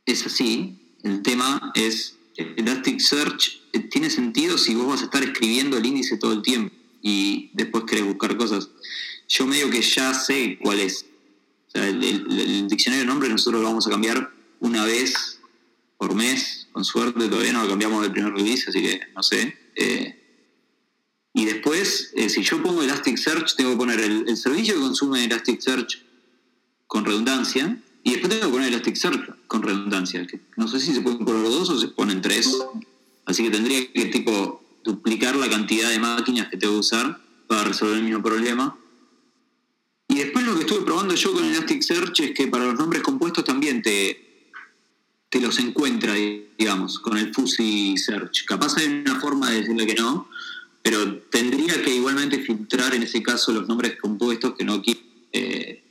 [0.08, 3.60] es así, el tema es, Elasticsearch
[3.92, 7.84] tiene sentido si vos vas a estar escribiendo el índice todo el tiempo y después
[7.84, 8.70] querés buscar cosas.
[9.28, 11.06] Yo medio que ya sé cuál es.
[11.68, 15.40] O sea, el, el- diccionario de nombres nosotros lo vamos a cambiar una vez
[15.98, 19.58] por mes, con suerte, todavía no cambiamos del primer release, así que no sé.
[19.76, 20.16] Eh,
[21.34, 26.02] y después, eh, si yo pongo Elasticsearch, tengo que poner el, servicio que consume Elasticsearch
[26.88, 30.26] con redundancia, y después tengo que poner Elasticsearch con redundancia.
[30.56, 32.50] no sé si se pueden poner dos o se ponen tres.
[33.26, 37.66] Así que tendría que tipo duplicar la cantidad de máquinas que tengo que usar para
[37.66, 38.78] resolver el mismo problema.
[40.08, 43.44] Y después lo que estuve probando yo con Elasticsearch es que para los nombres compuestos
[43.44, 44.29] también te,
[45.30, 46.14] te los encuentra,
[46.58, 48.46] digamos, con el Fuzzy Search.
[48.46, 50.28] Capaz hay una forma de decirle que no,
[50.82, 55.00] pero tendría que igualmente filtrar en ese caso los nombres compuestos que no quiero.
[55.32, 55.84] Eh,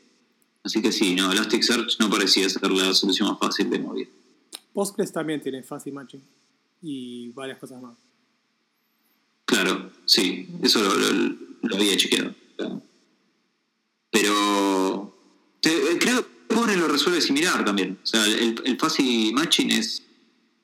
[0.64, 4.08] así que sí, no, Elasticsearch no parecía ser la solución más fácil de mover.
[4.72, 6.22] Postgres también tiene fuzzy matching
[6.82, 7.96] y varias cosas más.
[9.44, 12.34] Claro, sí, eso lo, lo- lo había chequeado.
[14.10, 15.14] Pero
[15.60, 17.98] te- creo que Pobre lo resuelve similar también.
[18.02, 20.02] O sea, el, el fuzzy matching es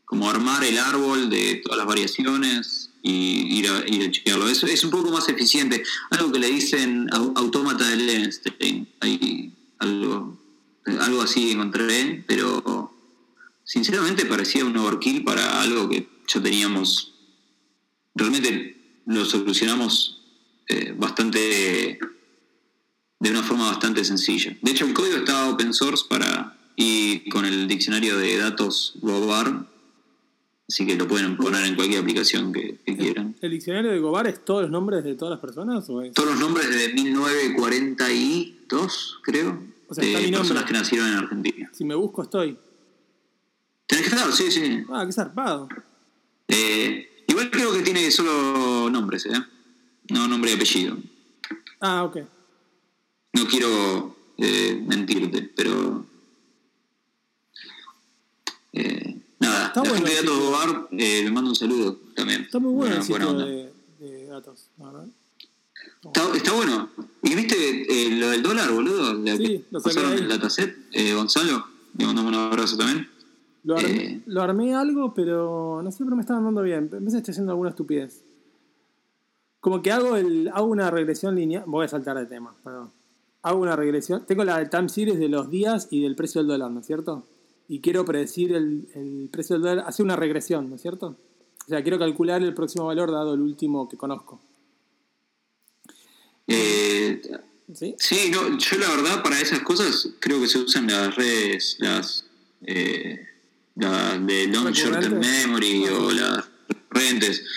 [0.05, 4.49] como armar el árbol de todas las variaciones y ir a, chequearlo.
[4.49, 5.83] Eso es un poco más eficiente.
[6.11, 8.89] Algo que le dicen au- autómata de Lenstein.
[9.79, 10.39] Algo,
[11.01, 12.93] algo así encontré, pero
[13.65, 17.13] sinceramente parecía un overkill para algo que ya teníamos.
[18.15, 20.23] Realmente lo solucionamos
[20.69, 21.99] eh, bastante
[23.21, 24.57] de una forma bastante sencilla.
[24.61, 29.67] De hecho, el código está open source para y con el diccionario de datos Gobar,
[30.69, 33.37] así que lo pueden poner en cualquier aplicación que, que quieran.
[33.41, 35.89] ¿El diccionario de Gobar es todos los nombres de todas las personas?
[35.89, 36.13] ¿O es?
[36.13, 41.71] Todos los nombres de 1942, creo, O sea, de personas que nacieron en Argentina.
[41.73, 42.59] Si me busco, estoy.
[43.87, 44.83] Tenés que estar, sí, sí.
[44.91, 45.69] Ah, qué zarpado.
[46.49, 49.41] Eh, igual creo que tiene solo nombres, ¿eh?
[50.11, 50.97] No nombre y apellido.
[51.81, 52.19] Ah, ok.
[53.35, 56.05] No quiero eh, mentirte, pero.
[58.73, 60.41] eh, nada, Está la bueno gente de sitio.
[60.41, 62.43] Gobar eh, me manda un saludo también.
[62.43, 65.07] Está muy bueno el sitio de, de datos, la verdad.
[66.05, 66.89] Está, está bueno.
[67.23, 67.57] ¿Y viste
[68.07, 69.15] eh, lo del dólar, boludo?
[69.15, 70.19] La Sí, lo pasaron ahí.
[70.19, 70.77] el dataset.
[70.93, 71.67] Eh, Gonzalo,
[71.97, 73.09] le mandamos un abrazo también.
[73.65, 74.21] Lo armé, Eh.
[74.27, 76.91] lo armé algo, pero no sé, pero me estaba andando bien.
[76.93, 78.23] Empecé estoy haciendo alguna estupidez.
[79.61, 81.65] como que hago, el, hago una regresión lineal.
[81.67, 82.91] Voy a saltar de tema, perdón.
[83.45, 84.25] Hago una regresión.
[84.27, 87.27] Tengo la time series de los días y del precio del dólar, ¿no es cierto?
[87.69, 89.85] Y quiero predecir el, el precio del dólar.
[89.87, 91.17] Hace una regresión, ¿no es cierto?
[91.67, 94.41] O sea, quiero calcular el próximo valor dado el último que conozco.
[96.47, 97.21] Eh,
[97.73, 97.95] ¿Sí?
[97.99, 102.27] sí, no, yo la verdad para esas cosas creo que se usan las redes, las
[102.67, 103.27] eh,
[103.77, 106.45] la de long short term memory o las.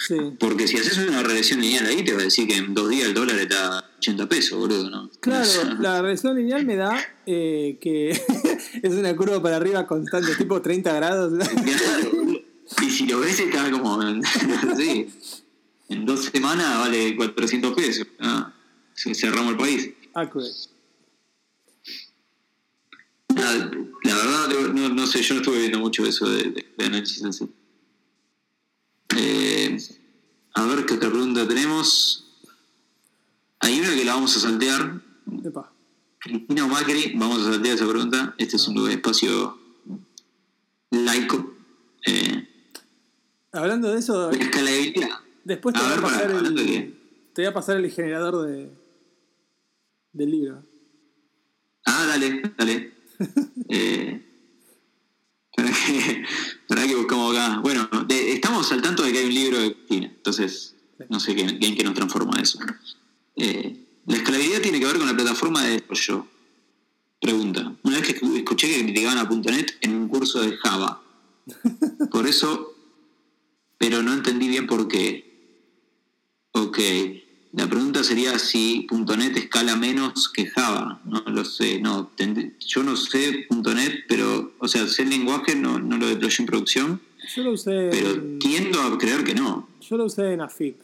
[0.07, 0.15] Sí.
[0.39, 3.07] Porque si haces una regresión lineal ahí, te va a decir que en dos días
[3.07, 5.09] el dólar está 80 pesos, boludo, ¿no?
[5.19, 8.09] Claro, la regresión lineal me da eh, que
[8.83, 11.33] es una curva para arriba constante, tipo 30 grados.
[11.63, 12.85] Claro.
[12.85, 14.01] Y si lo ves, está como.
[14.03, 14.21] en-
[14.75, 15.07] sí.
[15.89, 18.05] En dos semanas vale 400 pesos.
[18.19, 18.53] Ah,
[18.93, 19.89] se- cerramos el país.
[20.13, 20.51] Accurate.
[23.29, 23.71] Nada,
[24.03, 27.21] la verdad, no, no- sé, yo no estuve viendo mucho eso de, de- de análisis
[27.23, 27.49] en sí.
[29.15, 29.77] Eh,
[30.55, 32.26] a ver qué otra pregunta tenemos.
[33.59, 35.01] Hay una que la vamos a saltear.
[35.43, 35.71] Epa.
[36.19, 38.35] Cristina o Macri, vamos a saltear esa pregunta.
[38.37, 39.57] Este es un espacio
[40.91, 41.53] laico.
[42.05, 42.47] Eh,
[43.51, 45.09] Hablando de eso, la escalabilidad.
[45.43, 46.93] después te A voy a pasar para, de el, qué.
[47.33, 48.71] te voy a pasar el generador de
[50.13, 50.63] del libro.
[51.85, 52.93] Ah, dale, dale.
[53.69, 54.23] eh,
[55.55, 56.23] para que,
[56.67, 57.59] para que buscamos acá.
[57.59, 60.75] Bueno, de- estamos al tanto de que hay un libro de Cristina, entonces
[61.09, 62.59] no sé qué, en qué nos transforma eso.
[63.37, 63.75] Eh,
[64.07, 66.27] la escalabilidad tiene que ver con la plataforma de desarrollo.
[67.21, 67.73] Pregunta.
[67.83, 71.01] Una vez que escu- escuché que criticaban a .NET en un curso de Java.
[72.11, 72.73] Por eso,
[73.77, 75.25] pero no entendí bien por qué.
[76.51, 76.79] Ok.
[77.53, 81.01] La pregunta sería si .NET escala menos que Java.
[81.05, 81.79] No lo sé.
[81.79, 82.11] No,
[82.59, 86.45] yo no sé .NET, pero, o sea, sé el lenguaje, no, no lo deployé en
[86.45, 87.01] producción,
[87.35, 89.67] Yo lo usé pero en, tiendo a creer que no.
[89.81, 90.77] yo lo usé en AFIP.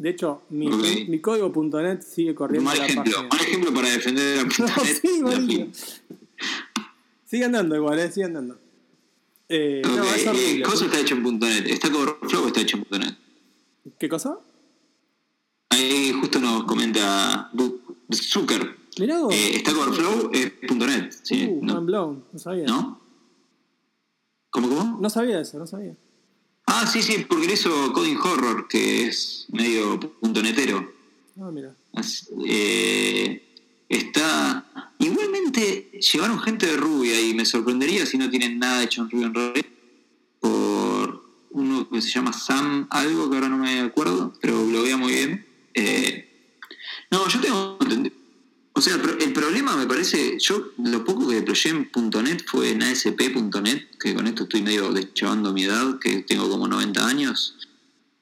[0.00, 0.82] De hecho, mi, Ok.
[1.08, 4.42] mi código.net sigue corriendo Mal ejemplo, mal ejemplo para defender a
[5.20, 5.70] No, sí.
[7.26, 8.58] Sigue andando igual, eh, sigue andando.
[9.48, 10.62] Eh, no, Ok, es eh, horrible.
[10.64, 11.66] cosa está hecho en .NET.
[11.66, 13.14] ¿Está Overflow o está hecho en .NET?
[13.98, 14.38] ¿Qué cosa?
[15.68, 17.50] Ahí justo nos comenta
[18.10, 18.76] Zucker.
[18.98, 19.34] Mirá vos.
[19.34, 21.80] Eh, Stack Overflow es .NET, sí, Uh, ¿no?
[21.82, 22.64] blown, no sabía.
[22.64, 23.00] ¿No?
[24.50, 24.98] ¿Cómo, cómo?
[25.00, 25.94] No sabía eso, no sabía.
[26.72, 30.92] Ah, sí, sí, porque le hizo Coding Horror, que es medio .netero.
[31.40, 31.74] Ah, mira.
[32.46, 33.42] Eh,
[33.88, 34.64] está...
[35.00, 39.24] Igualmente llevaron gente de Ruby y me sorprendería si no tienen nada hecho en Ruby
[39.24, 39.66] on Rails
[40.38, 44.96] por uno que se llama Sam algo, que ahora no me acuerdo, pero lo veía
[44.96, 45.44] muy bien.
[45.74, 46.54] Eh,
[47.10, 48.14] no, yo tengo entendido.
[48.72, 51.90] O sea, el, pro- el problema me parece, yo lo poco que deployé en
[52.24, 56.68] .NET fue en ASP.NET, que con esto estoy medio deschavando mi edad, que tengo como
[56.68, 57.56] 90 años.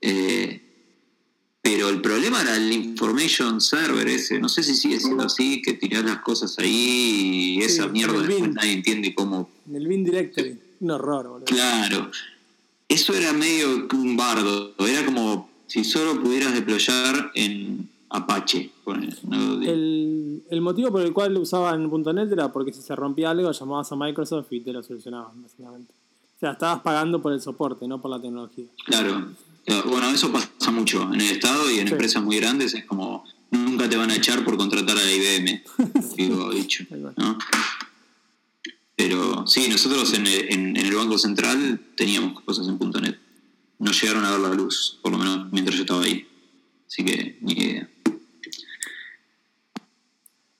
[0.01, 0.63] Eh,
[1.61, 5.75] pero el problema era el information server ese, no sé si sigue siendo así, que
[5.75, 8.55] tirás las cosas ahí y esa Sí, mierda después bin.
[8.55, 10.59] nadie entiende cómo En el bin directory.
[10.81, 11.45] Un horror, boludo.
[11.45, 12.11] Claro.
[12.89, 14.75] Eso era medio un bardo.
[14.79, 18.71] Era como si solo pudieras deployar en Apache.
[19.25, 19.63] ¿no?
[19.63, 23.51] El, el motivo por el cual lo usaban .NET era porque si se rompía algo
[23.53, 25.93] llamabas a Microsoft y te lo solucionaban, básicamente.
[26.37, 28.65] O sea, estabas pagando por el soporte, no por la tecnología.
[28.87, 29.29] Claro.
[29.87, 31.03] Bueno, eso pasa mucho.
[31.13, 31.93] En el Estado y en Sí.
[31.93, 35.63] empresas muy grandes es como nunca te van a echar por contratar a la IBM.
[36.17, 36.85] digo, dicho.
[38.97, 43.19] Pero sí, nosotros en el, en- en el Banco Central teníamos cosas en .NET.
[43.79, 46.27] No llegaron a ver la luz, por lo menos mientras yo estaba ahí.
[46.87, 47.89] Así que ni idea.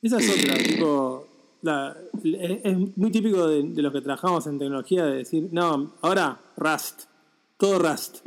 [0.03, 0.63] Esa es otra, Eh.
[0.65, 1.27] tipo,
[2.23, 7.03] es muy típico de, de los que trabajamos en tecnología de decir, no, ahora Rust,
[7.57, 8.19] todo Rust.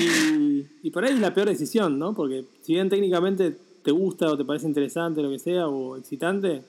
[0.00, 2.14] y, y por ahí es la peor decisión, ¿no?
[2.14, 6.62] Porque si bien técnicamente te gusta o te parece interesante, lo que sea, o excitante,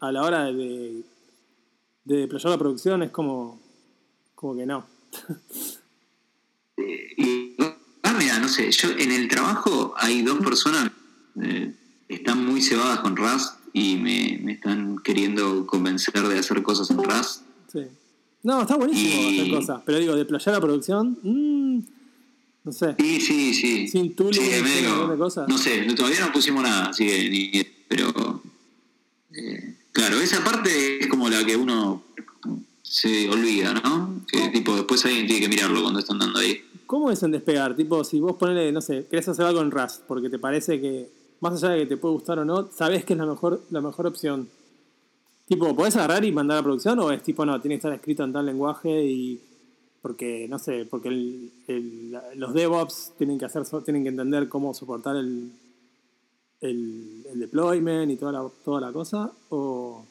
[0.00, 1.02] a la hora de,
[2.04, 3.60] de deployar la producción es como,
[4.36, 4.86] como que no.
[6.76, 7.56] Y,
[8.02, 10.90] ah, mira, no sé, yo en el trabajo hay dos personas
[11.42, 11.74] eh,
[12.08, 17.02] están muy cebadas con Rust y me, me están queriendo convencer de hacer cosas en
[17.02, 17.42] Rust.
[17.72, 17.80] Sí.
[18.42, 21.78] No, está buenísimo Y- hacer cosas, pero digo, deployar la producción, mm,
[22.64, 22.94] no sé.
[22.98, 23.88] Sí, sí, sí.
[23.88, 25.48] Sin tooling, Sí, de cosas.
[25.48, 28.42] No sé, todavía no pusimos nada, así que ni- pero
[29.34, 32.02] eh, claro, esa parte es como la que uno
[32.82, 34.20] se olvida, ¿no?
[34.30, 36.62] Que tipo después alguien tiene que mirarlo cuando están dando ahí.
[36.86, 37.74] ¿Cómo es en despegar?
[37.74, 41.08] Tipo, si vos ponele, no sé, querés hacer algo en Rust, porque te parece que,
[41.42, 43.80] más allá de que te puede gustar o no, sabés que es la mejor, la
[43.80, 44.48] mejor opción.
[45.48, 48.22] Tipo, ¿podés agarrar y mandar a producción o es tipo, no, tiene que estar escrito
[48.22, 49.40] en tal lenguaje y,
[50.00, 51.10] porque no sé, porque
[52.36, 55.50] los DevOps tienen que hacer, tienen que entender cómo soportar el,
[56.60, 60.06] el, el deployment y toda la, toda la cosa, o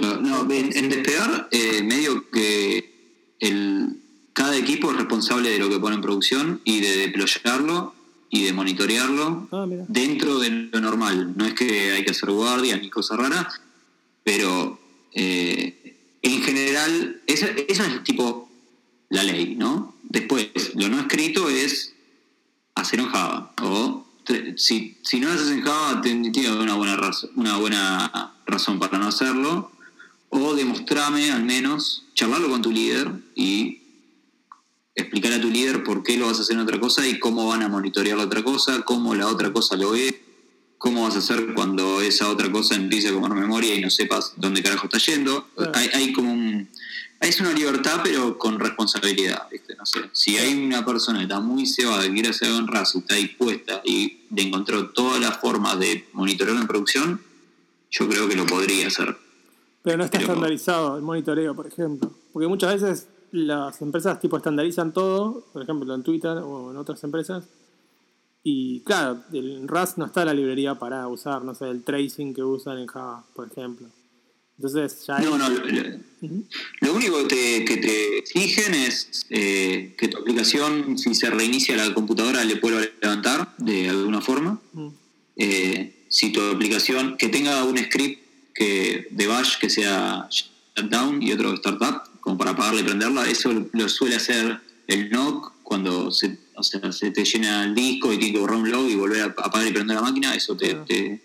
[0.00, 4.00] no, en, en despegar, eh, medio que el,
[4.32, 7.97] cada equipo es responsable de lo que pone en producción y de deployarlo
[8.30, 11.32] y de monitorearlo ah, dentro de lo normal.
[11.36, 13.60] No es que hay que hacer guardias ni cosas raras,
[14.24, 14.78] pero
[15.12, 18.50] eh, en general, esa, esa es tipo
[19.08, 19.94] la ley, ¿no?
[20.02, 21.94] Después, lo no escrito es
[22.74, 23.52] hacer en Java.
[23.62, 24.06] O
[24.56, 28.78] si, si no lo haces en Java, ten- tiene una buena, razón, una buena razón
[28.78, 29.72] para no hacerlo.
[30.30, 33.78] O demostrame al menos, charlarlo con tu líder y
[35.00, 37.46] explicar a tu líder por qué lo vas a hacer en otra cosa y cómo
[37.46, 40.22] van a monitorear la otra cosa, cómo la otra cosa lo ve,
[40.76, 44.32] cómo vas a hacer cuando esa otra cosa empiece a comer memoria y no sepas
[44.36, 45.46] dónde carajo está yendo.
[45.56, 45.72] Claro.
[45.74, 46.68] Hay, hay como un...
[47.20, 49.74] Es una libertad, pero con responsabilidad, ¿viste?
[49.74, 50.02] No sé.
[50.12, 52.98] Si hay una persona que está muy cebada, que quiere hacer algo en RAS y
[52.98, 57.20] está dispuesta y le encontró todas las formas de monitorearlo en producción,
[57.90, 59.16] yo creo que lo podría hacer.
[59.82, 64.36] pero no está pero- estandarizado el monitoreo, por ejemplo, porque muchas veces las empresas tipo
[64.36, 67.44] estandarizan todo, por ejemplo en Twitter o en otras empresas,
[68.42, 72.42] y claro, en Rust no está la librería para usar, no sé, el tracing que
[72.42, 73.88] usan en Java, por ejemplo.
[74.56, 76.38] Entonces ya No, ahí- no,
[76.80, 81.76] lo, único que te, que te exigen es eh, que tu aplicación, si se reinicia
[81.76, 84.60] la computadora, le pueda levantar de alguna forma.
[84.72, 84.88] Mm.
[85.36, 88.20] Eh, si tu aplicación, que tenga un script
[88.52, 93.50] que, de bash que sea shutdown y otro startup, como para apagarla y prenderla, eso
[93.72, 98.18] lo suele hacer el NOC cuando se, o sea, se te llena el disco y
[98.18, 100.74] tiene que borrar un log y volver a apagar y prender la máquina, eso te,
[100.74, 101.22] te-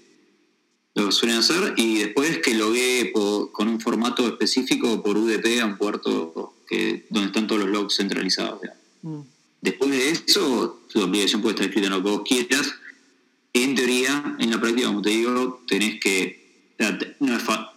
[0.95, 5.65] lo suelen hacer y después que loguee po- con un formato específico por UDP a
[5.65, 8.61] un puerto que, donde están todos los logs centralizados.
[9.01, 9.19] Mm.
[9.59, 12.73] Después de eso, tu aplicación puede estar escrita en lo que vos quieras.
[13.51, 16.71] En teoría, en la práctica, como te digo, tenés que,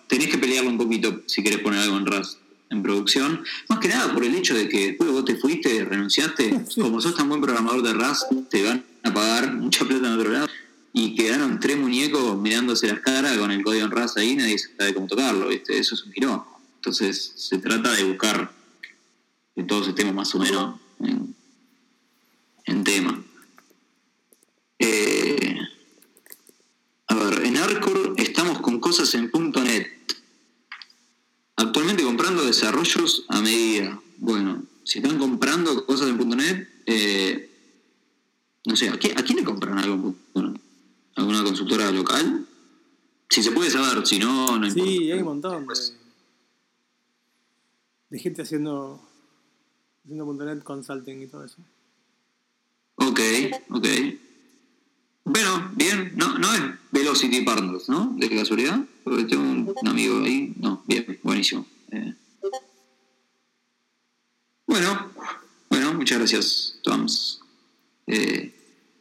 [0.09, 2.39] tenés que pelearlo un poquito si querés poner algo en Rust
[2.71, 3.45] en producción.
[3.69, 7.15] Más que nada por el hecho de que después vos te fuiste, renunciaste, como sos
[7.15, 10.49] tan buen programador de Rust, te van a pagar mucha plata en otro lado.
[10.93, 14.95] Y quedaron tres muñecos mirándose las caras con el código en Rust ahí, nadie sabe
[14.95, 15.79] cómo tocarlo, ¿viste?
[15.79, 16.13] Eso es un.
[16.77, 18.53] Entonces, se trata de buscar
[19.55, 21.35] que todos estemos más o menos en,
[22.65, 23.23] en tema.
[24.79, 25.59] Eh,
[27.09, 29.89] a ver, en Arcor estamos con cosas en .NET.
[31.57, 34.01] Actualmente comprando desarrollos a medida.
[34.19, 37.51] Bueno, si están comprando cosas en .NET, eh,
[38.65, 40.61] no sé, ¿a quién, ¿a quién le compran algo en?
[41.17, 42.47] ¿Alguna consultora local?
[43.29, 44.91] Si se puede saber, si no, no importa.
[44.91, 45.75] Sí, hay un montón de,
[48.11, 49.01] de gente haciendo,
[50.05, 51.57] haciendo .NET Consulting y todo eso.
[52.97, 53.21] Ok,
[53.71, 53.87] ok.
[55.25, 58.15] Bueno, bien, no, no es Velocity Partners, ¿no?
[58.17, 60.55] De casualidad, porque tengo un, un amigo ahí.
[60.61, 61.67] No, bien, buenísimo.
[61.91, 62.15] Eh,
[64.67, 65.11] Bueno,
[65.71, 67.41] bueno, muchas gracias, Toms.
[68.07, 68.53] Eh,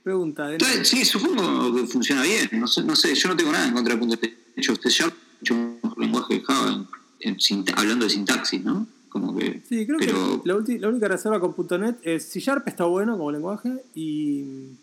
[0.04, 2.48] Pregunta, de entonces, sí, supongo que funciona bien.
[2.54, 4.90] No sé, no sé, yo no tengo nada en contra de punto de hecho, usted
[4.90, 6.88] ya ha hecho un lenguaje de Java en-
[7.32, 8.88] en sinta- hablando de sintaxis, ¿no?
[9.10, 9.62] Como que.
[9.68, 12.86] Sí, creo pero, que la, ulti- la única reserva con .NET es C Sharp está
[12.86, 14.74] bueno como lenguaje y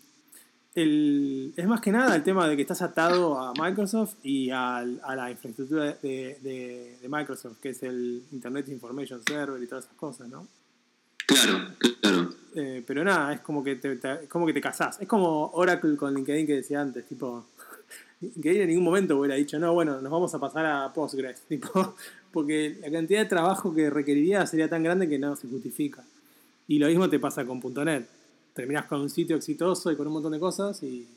[0.75, 4.99] el, es más que nada el tema de que estás atado a Microsoft y al-
[5.03, 9.85] a, la infraestructura de, de- de Microsoft, que es el Internet Information Server y todas
[9.85, 10.47] esas cosas, ¿no?
[11.27, 11.69] Claro,
[12.01, 12.29] claro.
[12.55, 13.97] Eh, pero nada, es como que te,
[14.27, 14.99] como que te casás.
[15.01, 17.45] Es como Oracle con LinkedIn que decía antes, tipo,
[18.21, 21.95] LinkedIn en ningún momento hubiera dicho, no, bueno, nos vamos a pasar a Postgres, tipo,
[22.31, 26.03] porque la cantidad de trabajo que requeriría sería tan grande que no se justifica.
[26.67, 28.07] Y lo mismo te pasa con .NET.
[28.53, 31.07] Terminás con un sitio exitoso y con un montón de cosas y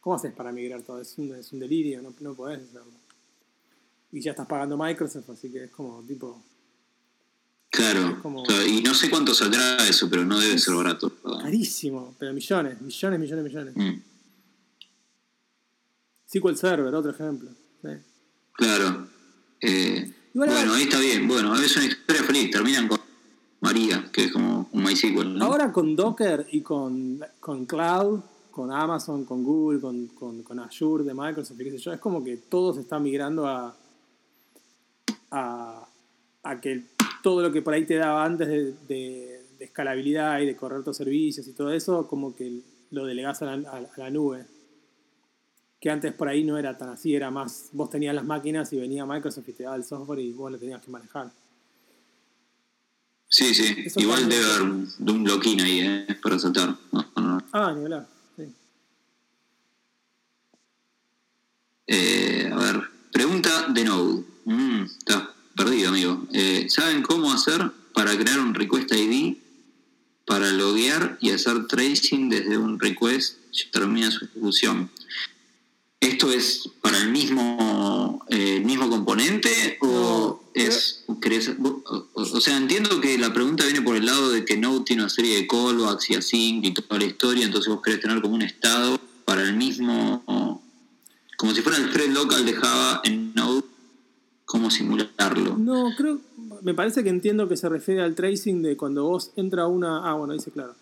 [0.00, 1.00] ¿cómo haces para migrar todo?
[1.00, 2.92] Es un, es un delirio, no, no podés hacerlo.
[4.12, 6.42] Y ya estás pagando Microsoft, así que es como tipo...
[7.68, 11.12] Claro, como- y no sé cuánto saldrá eso, pero no debe ser barato.
[11.22, 11.40] ¿verdad?
[11.42, 13.76] Carísimo, pero millones, millones, millones, millones.
[13.76, 14.00] Mm,
[16.26, 17.50] SQL Server, otro ejemplo.
[18.52, 19.08] claro.
[19.60, 21.26] Eh, bueno, ahí está bien.
[21.26, 22.50] Bueno, es una historia feliz.
[22.50, 22.95] Terminan con
[23.66, 25.38] María, que es como un MySQL.
[25.38, 25.44] ¿no?
[25.44, 31.02] Ahora con Docker y con, con Cloud, con Amazon, con Google, con, con, con Azure
[31.04, 33.76] de Microsoft qué sé yo, es como que todo se está migrando a,
[35.30, 35.88] a,
[36.44, 36.84] a que
[37.22, 40.84] todo lo que por ahí te daba antes de, de- de escalabilidad y de correr
[40.84, 42.60] tus servicios y todo eso, como que
[42.90, 44.44] lo delegás a la, a a la nube.
[45.80, 48.78] Que antes por ahí no era tan así, era más, vos tenías las máquinas y
[48.78, 51.30] venía Microsoft y te daba el software y vos lo tenías que manejar.
[53.28, 53.74] Sí, sí.
[53.86, 56.18] Eso Igual debe haber un, de un loquín ahí, ¿eh?
[56.22, 56.76] Para saltar.
[56.92, 57.44] No, no, no.
[57.52, 58.08] Ah, ni hablar.
[58.36, 58.44] Sí.
[61.88, 64.24] Eh, a ver, pregunta de Node.
[64.44, 66.26] Mm, estás perdido, amigo.
[66.32, 69.36] Eh, ¿Saben cómo hacer para crear un request ID
[70.24, 74.90] para loguear y hacer tracing desde un request que termina su ejecución?
[76.00, 81.04] ¿Esto es para el mismo, eh, mismo componente o No, es...
[81.20, 81.56] querés-
[82.14, 85.08] o, sea, entiendo que la pregunta viene por el lado de que Node tiene una
[85.10, 88.42] serie de callbacks y async y toda la historia, entonces vos querés tener como un
[88.42, 90.22] estado para el mismo
[91.36, 93.62] como si fuera el thread local de Java en Node,
[94.44, 95.56] cómo simularlo.
[95.58, 96.20] No, creo,
[96.62, 100.14] me parece que entiendo que se refiere al tracing de cuando vos entra una, ah,
[100.14, 100.74] bueno, dice claro.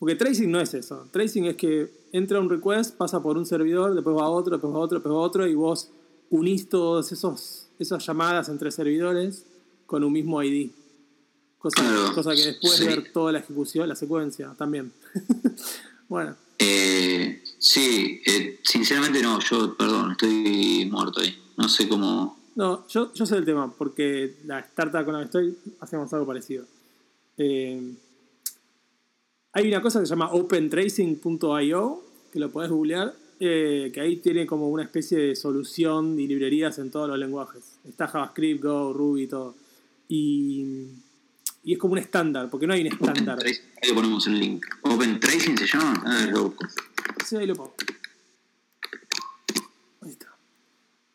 [0.00, 1.06] Porque tracing no es eso.
[1.12, 4.72] Tracing es que entra un request, pasa por un servidor, después va a otro, después
[4.72, 5.90] va a otro, después va a otro, y vos
[6.30, 9.44] unís todas esos, esas llamadas entre servidores
[9.84, 10.70] con un mismo ID.
[11.58, 12.86] Cosa, Claro, cosa que después sí.
[12.86, 14.90] ver toda la ejecución, la secuencia también.
[16.08, 21.36] bueno, Eh, sí, eh, sinceramente no, yo, perdón, estoy muerto ahí.
[21.58, 22.38] No sé cómo...
[22.54, 26.26] No, yo, yo sé el tema, porque la startup con la que estoy hacemos algo
[26.26, 26.64] parecido.
[27.36, 27.94] Eh,
[29.52, 34.46] hay una cosa que se llama opentracing.io, que lo podés googlear, eh, que ahí tiene
[34.46, 37.78] como una especie de solución y librerías en todos los lenguajes.
[37.88, 39.54] Está JavaScript, Go, Ruby, todo.
[40.08, 40.86] Y,
[41.64, 43.38] y es como un estándar, porque no hay un estándar.
[43.44, 43.52] Ahí
[43.88, 44.64] le ponemos el link.
[44.82, 46.02] Open Tracing se llama.
[46.04, 46.66] Ah, lo busco.
[47.24, 47.74] Sí, ahí lo pongo.
[50.02, 50.26] Ahí está.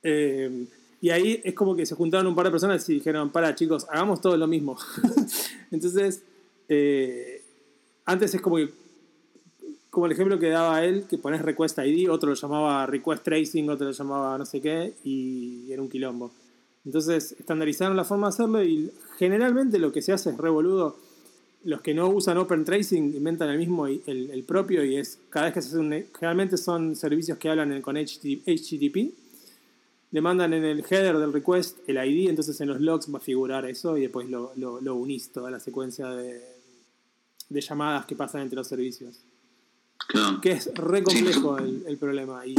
[0.04, 0.68] Eh,
[1.00, 3.86] y ahí es como que se juntaron un par de personas y dijeron, para chicos,
[3.90, 4.78] hagamos todo lo mismo.
[5.72, 6.24] Entonces,
[6.68, 7.45] eh,
[8.06, 8.70] antes es como que,
[9.90, 13.70] como el ejemplo que daba él, que pones request ID, otro lo llamaba request tracing,
[13.70, 16.32] otro lo llamaba no sé qué, y era un quilombo.
[16.86, 20.98] Entonces, estandarizaron la forma de hacerlo y generalmente lo que se hace es revoludo
[21.66, 25.48] los que no usan Open Tracing inventan el mismo, el, el propio, y es cada
[25.48, 26.06] vez que se hace un.
[26.14, 29.12] Generalmente son servicios que hablan con HTTP.
[30.12, 33.22] Le mandan en el header del request el ID, entonces en los logs va a
[33.22, 36.55] figurar eso y después lo, lo, lo unís toda la secuencia de,
[37.50, 39.18] de llamadas que pasan entre los servicios.
[40.08, 40.40] Claro.
[40.42, 42.46] Que es re complejo el, el problema.
[42.46, 42.56] Y,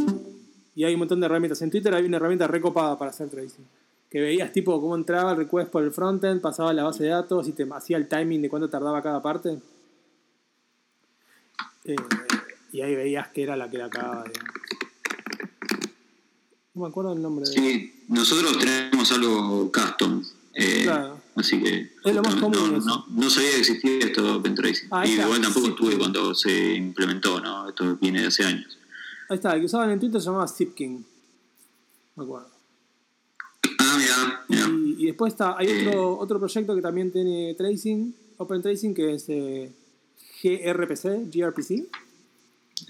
[0.75, 1.61] y hay un montón de herramientas.
[1.63, 3.65] En Twitter hay una herramienta recopada para hacer tracing.
[4.11, 7.49] Que veías tipo cómo entraba el request por el frontend, pasaba la base de datos
[7.49, 9.59] y te hacía el timing de cuánto tardaba cada parte.
[11.85, 11.97] Eh,
[12.73, 14.33] y ahí veías que era la que la acababa de.
[16.75, 17.53] No me acuerdo el nombre de.
[17.53, 20.23] Sí, nosotros tenemos algo custom.
[20.55, 21.19] eh, Claro.
[21.37, 21.93] Así que.
[22.05, 24.89] Es lo más no, común No, no, no sabía que existía esto de Open Tracing.
[24.91, 25.73] Ah, y está, igual tampoco sí.
[25.73, 27.69] estuve cuando se implementó, ¿no?
[27.69, 28.79] Esto viene de hace años.
[29.29, 31.05] Ahí está, el que usaban en Twitter se llamaba Zipking.
[32.17, 32.49] Me acuerdo.
[33.81, 34.69] Ah, mira, mira.
[34.99, 35.89] Y, y después está, hay Eh.
[35.89, 39.73] otro, otro proyecto que también tiene tracing, Open Tracing, que es eh,
[40.43, 41.87] gRPC, gRPC,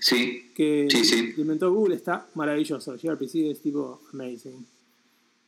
[0.00, 1.34] Sí, que Sí, sí.
[1.36, 2.96] inventó Google, está maravilloso.
[3.00, 4.66] gRPC es tipo amazing.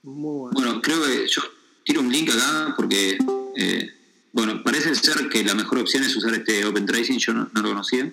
[0.05, 0.51] Muy bueno.
[0.55, 1.43] Bueno, creo que yo
[1.89, 3.17] tiro un link acá porque,
[3.57, 3.91] eh,
[4.33, 7.63] bueno, parece ser que la mejor opción es usar este Open Tracing, yo no, no
[7.63, 8.13] lo conocía.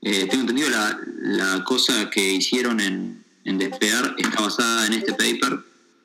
[0.00, 5.12] Eh, tengo entendido la, la cosa que hicieron en, en Despegar está basada en este
[5.12, 5.60] paper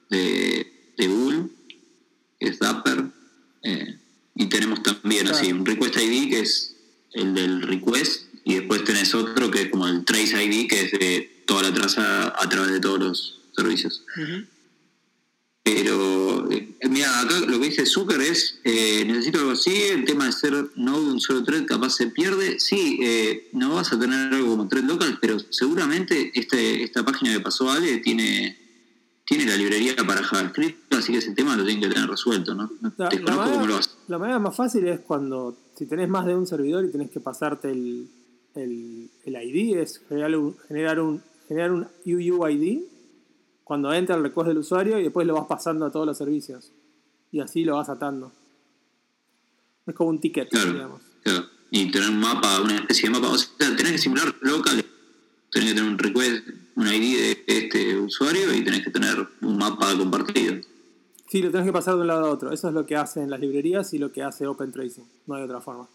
[0.10, 1.44] de, de Google,
[2.40, 3.06] que es Dapper,
[3.64, 3.98] eh,
[4.36, 5.38] y tenemos también Claro.
[5.38, 6.76] así un Request ID que es
[7.14, 10.92] el del request, y después tenés otro que es como el Trace ID, que es
[10.92, 14.04] de toda la traza a través de todos los servicios.
[14.22, 14.46] Ujú.
[15.68, 20.28] Pero, eh, mira, acá lo que dice Zucker es, eh, necesito algo así, el tema
[20.28, 22.58] de ser no de un solo thread capaz se pierde.
[22.58, 27.34] Sí, eh, no vas a tener algo como thread local, pero seguramente este, esta página
[27.34, 28.58] que pasó Ale tiene,
[29.26, 32.72] tiene la librería para JavaScript, así que ese tema lo tienen que tener resuelto, ¿no?
[32.82, 33.90] La, la Desconozco cómo lo manera, hace.
[34.08, 37.20] la manera más fácil es cuando, si tenés más de un servidor y tenés que
[37.20, 38.08] pasarte el,
[38.56, 42.84] el, el ID, es generar un, generar un, generar un UUID
[43.68, 46.72] cuando entra el request del usuario y después lo vas pasando a todos los servicios.
[47.34, 48.32] Y así lo vas atando.
[49.86, 50.72] Es como un ticket, Claro.
[50.72, 51.02] digamos.
[51.22, 51.46] Claro.
[51.70, 53.28] Y tener un mapa, una especie de mapa.
[53.34, 54.86] O sea, tenés que simular local,
[55.52, 56.48] tenés que tener un request,
[56.78, 60.62] un ID de este usuario y tenés que tener un mapa compartido.
[61.30, 62.54] Sí, lo tenés que pasar de un lado a otro.
[62.54, 65.04] Eso es lo que hacen las librerías y lo que hace Open Tracing.
[65.26, 65.90] No hay otra forma.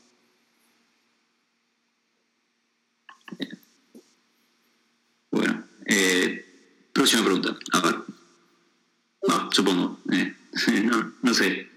[5.30, 6.44] Bueno, eh,
[6.92, 7.56] próxima pregunta.
[7.72, 7.96] A ver.
[9.28, 10.00] No, supongo.
[10.12, 10.34] eh,
[10.84, 11.68] no, no sé.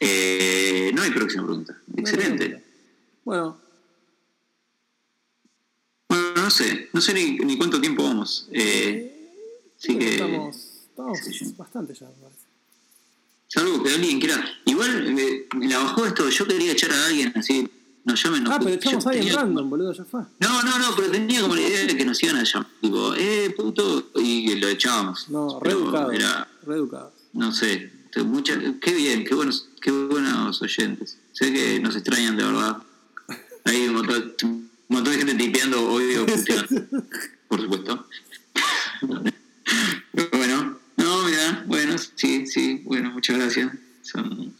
[0.00, 1.76] Eh, no hay próxima pregunta.
[1.96, 2.64] Excelente.
[3.24, 3.60] Bueno,
[6.08, 6.88] Bueno, no sé.
[6.92, 8.48] No sé ni, ni cuánto tiempo vamos.
[8.52, 12.46] Eh, así creo que estamos, bastante ya, me parece.
[13.48, 14.44] Salvo que alguien quiera.
[14.66, 17.68] Igual me, me la bajó esto, yo quería echar a alguien así.
[18.08, 20.22] Nos llamen, nos Ah, pero yo echamos a alguien random, boludo, ya fue.
[20.40, 22.66] No, no, no, pero tenía como la idea de que nos iban a llamar.
[22.80, 25.28] Tipo, eh, puto, y lo echábamos.
[25.28, 26.10] No, reeducado.
[26.10, 27.12] Era, Reeducado.
[27.34, 27.92] no sé,
[28.24, 31.18] mucha, qué bien, qué buenos, qué buenos oyentes.
[31.32, 32.78] Sé que nos extrañan de verdad.
[33.64, 36.86] Hay un montón, un montón de gente tipeando hoy o puteando,
[37.46, 38.06] por supuesto.
[40.12, 43.70] Pero bueno, no, mira, bueno, sí, sí, bueno, muchas gracias.
[44.00, 44.54] Son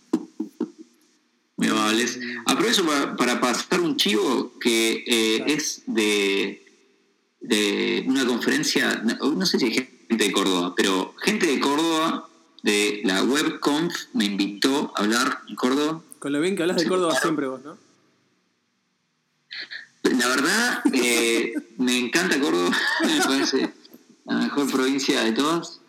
[1.58, 2.18] muy amables.
[2.46, 6.64] Aprovecho para, para pasar un chivo que eh, es de,
[7.40, 12.28] de una conferencia, no, no sé si hay gente de Córdoba, pero gente de Córdoba
[12.62, 16.00] de la WebConf me invitó a hablar en Córdoba.
[16.20, 17.76] Con lo bien que hablas de Córdoba siempre vos, ¿no?
[20.04, 22.70] La verdad, eh, me encanta Córdoba,
[23.04, 23.72] me parece
[24.26, 25.80] la mejor provincia de todas,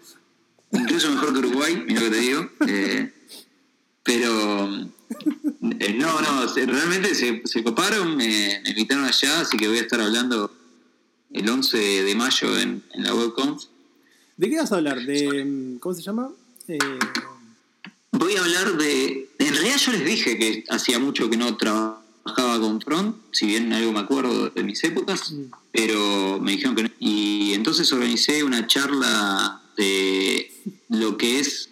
[0.71, 2.49] incluso mejor que Uruguay, mira lo que te digo.
[2.67, 3.13] eh,
[4.03, 4.89] pero
[5.79, 9.81] eh, no, no, realmente se, se coparon, me, me invitaron allá, así que voy a
[9.81, 10.51] estar hablando
[11.31, 13.63] el 11 de mayo en, en la WebConf.
[14.37, 15.01] ¿De qué vas a hablar?
[15.01, 15.43] ¿De.
[15.45, 16.29] mm, ¿Cómo se llama?
[16.67, 16.77] Eh,
[18.11, 19.29] Voy a hablar de.
[19.37, 23.71] En realidad, yo les dije que hacía mucho que no trabajaba con Front, si bien
[23.73, 25.43] algo me acuerdo de mis épocas, Mm.
[25.71, 26.89] pero me dijeron que no.
[26.99, 30.51] Y entonces organicé una charla de
[30.89, 31.69] lo que es.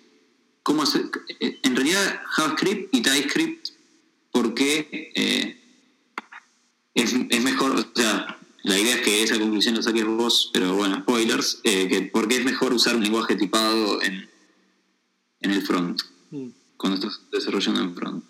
[0.67, 1.09] Cómo hacer.
[1.39, 3.69] En realidad, JavaScript y TypeScript,
[4.31, 5.57] porque eh,
[6.93, 7.71] es, es mejor.
[7.71, 11.87] O sea, la idea es que esa conclusión la saques vos, pero bueno, spoilers, eh,
[11.87, 14.29] que porque es mejor usar un lenguaje tipado en,
[15.39, 16.01] en el front
[16.31, 16.49] mm.
[16.75, 18.25] cuando estás desarrollando en front.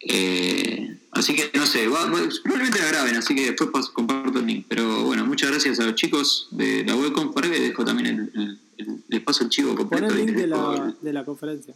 [0.00, 4.46] Eh, así que no sé, va- va- probablemente la graben, así que después comparto el
[4.46, 4.66] link.
[4.68, 7.32] Pero bueno, muchas gracias a los chicos de la webcom.
[7.32, 10.06] Para que dejo también el, el- el- les paso el chivo Pon completo.
[10.06, 11.74] el ahí link de la, el- de la conferencia.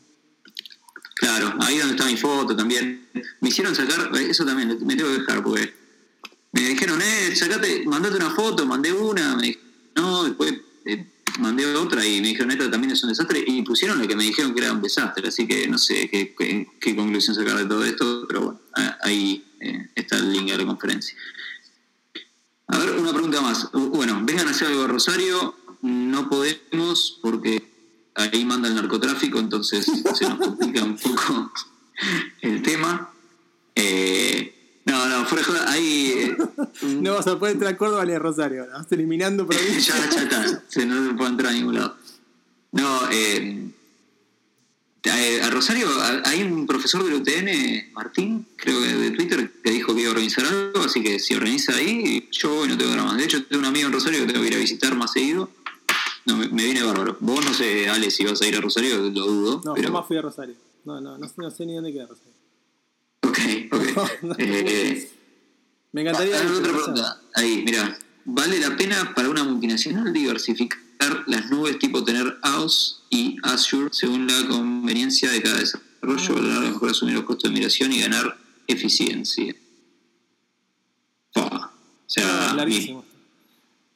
[1.17, 3.07] Claro, ahí donde está mi foto también.
[3.41, 5.73] Me hicieron sacar, eso también me tengo que dejar porque
[6.53, 10.55] me dijeron, eh, sacate, mandate una foto, mandé una, me dijeron, no, después
[10.87, 11.07] eh,
[11.39, 14.25] mandé otra y me dijeron, esta también es un desastre, y pusieron lo que me
[14.25, 18.25] dijeron que era un desastre, así que no sé qué, conclusión sacar de todo esto,
[18.27, 21.17] pero bueno, ah, ahí eh, está el link de la conferencia.
[22.69, 23.71] A ver, una pregunta más.
[23.73, 27.63] Bueno, vengan a hacer algo a Rosario, no podemos porque
[28.15, 31.53] ahí manda el narcotráfico, entonces se nos complica un poco
[32.41, 33.11] el tema.
[33.75, 34.64] Eh,
[34.95, 36.37] no, no, fuera ahí eh,
[36.83, 38.67] No vas a poder entrar a Córdoba ni a Rosario.
[38.67, 39.97] la Vas eliminando provincias.
[40.11, 41.97] ya, ya está, se no se puede entrar a ningún lado.
[42.73, 43.69] No, eh,
[45.05, 49.71] eh, a Rosario a- hay un profesor del UTN, Martín, creo que de Twitter, que
[49.71, 52.93] dijo que iba a organizar algo, así que si organiza ahí, yo voy, no tengo
[52.93, 53.15] drama.
[53.17, 55.51] De hecho, tengo un amigo en Rosario que tengo que ir a visitar más seguido.
[56.27, 57.19] No, me, me viene bárbaro.
[57.21, 59.63] Vos no sé, Ale, si vas a ir a Rosario, lo dudo.
[59.65, 59.89] No, pero...
[59.89, 60.55] jamás fui a Rosario.
[60.87, 62.33] No, no, no, sé- no sé ni dónde queda Rosario.
[63.25, 63.39] Ok,
[63.73, 63.85] ok.
[64.39, 65.11] Eh,
[65.93, 66.41] Me encantaría.
[66.41, 67.21] Ah, otra pregunta.
[67.35, 67.99] Ahí, mira.
[68.27, 74.27] ¿Vale la pena para una multinacional diversificar las nubes tipo tener AOS y Azure según
[74.27, 78.39] la conveniencia de cada desarrollo, a la mejor asumir los costos de migración y ganar
[78.67, 79.55] eficiencia?
[81.35, 81.73] Fua.
[82.07, 82.67] O sea, Ah.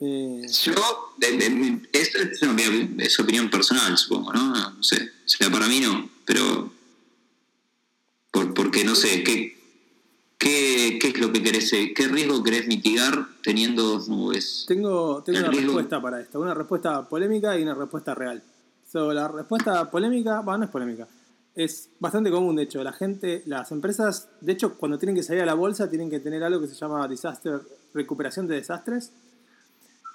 [0.01, 4.55] Eh, yo, de- de- esto es, una opinión- es opinión personal, supongo, ¿no?
[4.55, 5.11] No sé.
[5.25, 6.73] O sea, para mí no, pero.
[8.31, 9.57] Por, porque no sé, ¿qué,
[10.39, 14.65] qué, ¿qué es lo que querés, eh, qué riesgo querés mitigar teniendo dos nubes?
[14.69, 16.41] tengo tengo una riesgo- respuesta para esto.
[16.41, 18.43] Una respuesta polémica y una respuesta real.
[18.91, 21.07] So, la respuesta polémica, bueno, no es polémica.
[21.55, 22.83] Es bastante común, de hecho.
[22.85, 26.21] La gente, las empresas, de hecho, cuando tienen que salir a la bolsa, tienen que
[26.21, 27.61] tener algo que se llama disaster,
[27.93, 29.11] recuperación de desastres.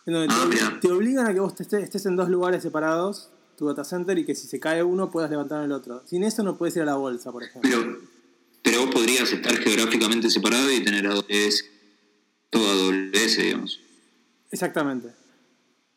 [0.05, 0.47] En donde Ah,
[0.81, 4.17] te, te obligan a que vos estés, estés en dos lugares separados, tu data center,
[4.17, 6.03] y que si se cae uno puedas levantar el otro.
[6.05, 7.69] Sin eso no puedes ir a la bolsa, por ejemplo.
[7.69, 7.97] Pero,
[8.61, 11.65] pero vos podrías estar geográficamente separado y tener AWS,
[12.49, 13.79] todo AWS, digamos.
[14.51, 15.09] Exactamente.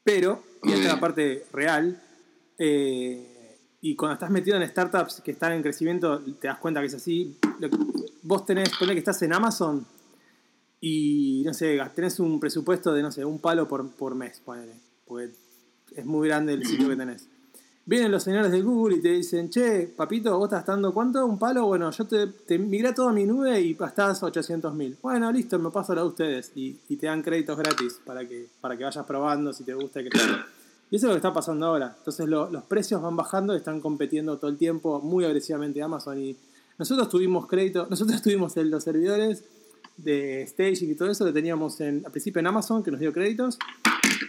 [0.05, 2.01] Pero, y esta es la parte real,
[2.59, 3.37] eh,
[3.81, 6.95] y cuando estás metido en startups que están en crecimiento, te das cuenta que es
[6.95, 7.37] así.
[8.23, 9.87] Vos tenés, ponle que estás en Amazon
[10.81, 14.75] y, no sé, tenés un presupuesto de, no sé, un palo por, por mes, ponele,
[15.07, 15.31] porque
[15.95, 17.29] es muy grande el sitio que tenés.
[17.89, 21.25] Vienen los señores de Google y te dicen, che, papito, vos estás dando cuánto?
[21.25, 21.67] ¿Un palo?
[21.67, 24.97] Bueno, yo te, te migré toda mi nube y gastás 800 mil.
[25.01, 26.51] Bueno, listo, me paso la de ustedes.
[26.57, 30.03] Y, y te dan créditos gratis para que, para que vayas probando si te gusta.
[30.03, 30.09] Que.
[30.09, 31.95] Y eso es lo que está pasando ahora.
[31.97, 36.19] Entonces lo- los precios van bajando están compitiendo todo el tiempo muy agresivamente Amazon.
[36.21, 36.37] Y
[36.79, 39.45] nosotros tuvimos crédito, nosotros tuvimos los servidores
[39.97, 43.13] de staging y todo eso, lo teníamos en, al principio en Amazon, que nos dio
[43.13, 43.59] créditos,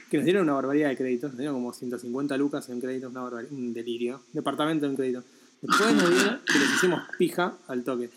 [0.09, 3.21] que nos dieron una barbaridad de créditos, nos dieron como 150 lucas en créditos, una
[3.21, 5.23] barbaridad, un delirio, departamento en crédito.
[5.61, 8.09] Después nos dieron, que les hicimos pija al toque.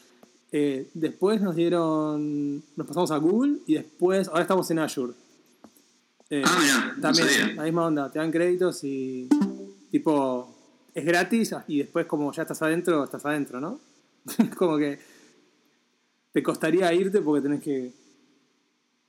[0.52, 5.12] Eh, después nos dieron, nos pasamos a Google y después, ahora estamos en Azure.
[6.28, 9.28] Eh, Ah, mirá, no también, la misma onda, te dan créditos y
[9.90, 10.54] tipo,
[10.94, 13.80] es gratis y después como ya estás adentro, estás adentro, ¿no?
[14.56, 14.98] como que
[16.32, 17.92] te costaría irte porque tenés que,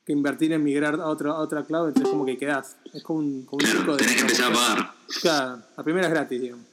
[0.06, 2.78] que invertir en migrar a, otro, a otra cloud, entonces como que quedás.
[2.94, 4.94] Es como un, como un Claro, de tenés que empezar a pagar.
[5.22, 6.66] Claro, la primera es gratis, digamos.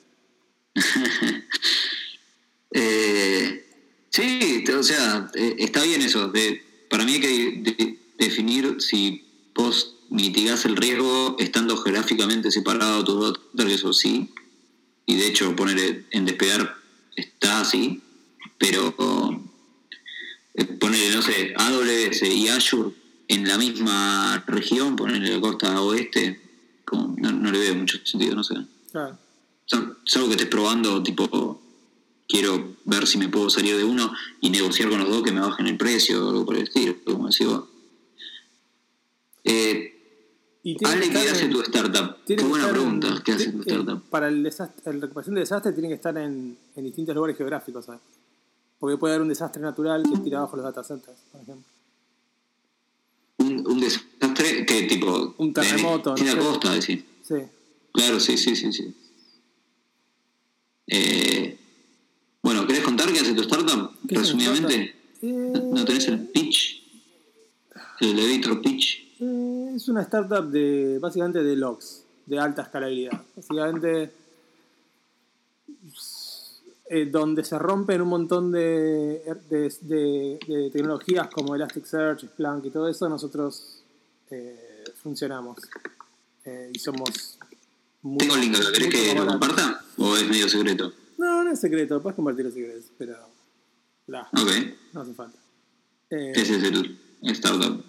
[2.71, 3.67] Eh,
[4.11, 6.29] sí, o sea, eh, está bien eso.
[6.29, 7.29] De, para mí hay que
[7.63, 9.25] de- definir si
[9.55, 14.31] vos mitigás el riesgo estando geográficamente separado de tu router, eso sí.
[15.07, 16.77] Y de hecho, poner en despegar
[17.17, 18.03] está así.
[18.59, 18.95] Pero
[20.55, 22.91] eh, poner, no sé, AWS y Azure
[23.29, 26.41] en la misma región, ponerle la costa oeste,
[26.85, 28.55] como, no, no le veo mucho sentido, no sé.
[28.91, 29.19] Claro.
[29.67, 31.61] Sal- Salvo que estés probando, tipo,
[32.27, 34.11] quiero ver si me puedo salir de uno
[34.41, 36.97] y negociar con los dos que me bajen el precio o algo por el estilo,
[37.05, 37.65] como decís vos.
[39.45, 39.95] Eh,
[40.63, 42.17] Y Ale, ¿qué hace en- tu startup?
[42.27, 43.09] Qué buena pregunta.
[43.09, 44.03] en- ¿Qué hace tu eh, startup?
[44.11, 47.85] Para el desastre, la recuperación de desastre tiene que estar en, en distintos lugares geográficos,
[47.87, 48.01] ¿sabes?
[48.79, 51.65] Porque puede haber un desastre natural que tira abajo los data centers, por ejemplo.
[53.49, 55.35] Un, un desastre que tipo...
[55.39, 57.03] Un terremoto, Tiene no costa, decís.
[57.23, 57.37] Sí.
[57.93, 58.95] Claro, sí, sí, sí, sí.
[60.87, 61.59] Eh,
[62.43, 63.93] bueno, ¿querés contar qué hace tu startup?
[64.09, 64.95] ¿Qué es una Resumidamente.
[65.21, 65.75] startup?
[65.75, 66.83] ¿No, tenés el pitch?
[68.01, 69.05] El elevator pitch.
[69.21, 73.23] Eh, es una startup de básicamente de logs, de alta escalabilidad.
[73.35, 74.13] Básicamente
[76.91, 82.71] eh, donde se rompen un montón de, de, de- de tecnologías como Elasticsearch, Splunk y
[82.71, 83.83] todo eso, nosotros
[84.31, 85.59] eh, funcionamos.
[86.45, 87.39] Eh, y somos
[88.03, 89.85] muy, Tengo link acá, ¿querés que lo comparta?
[89.99, 90.93] ¿O es medio secreto?
[91.19, 93.17] No, no es secreto, puedes compartir los secretos, pero
[94.07, 94.51] la, Ok,
[94.95, 95.39] no hace falta.
[96.11, 97.85] Eh, ese es el startup.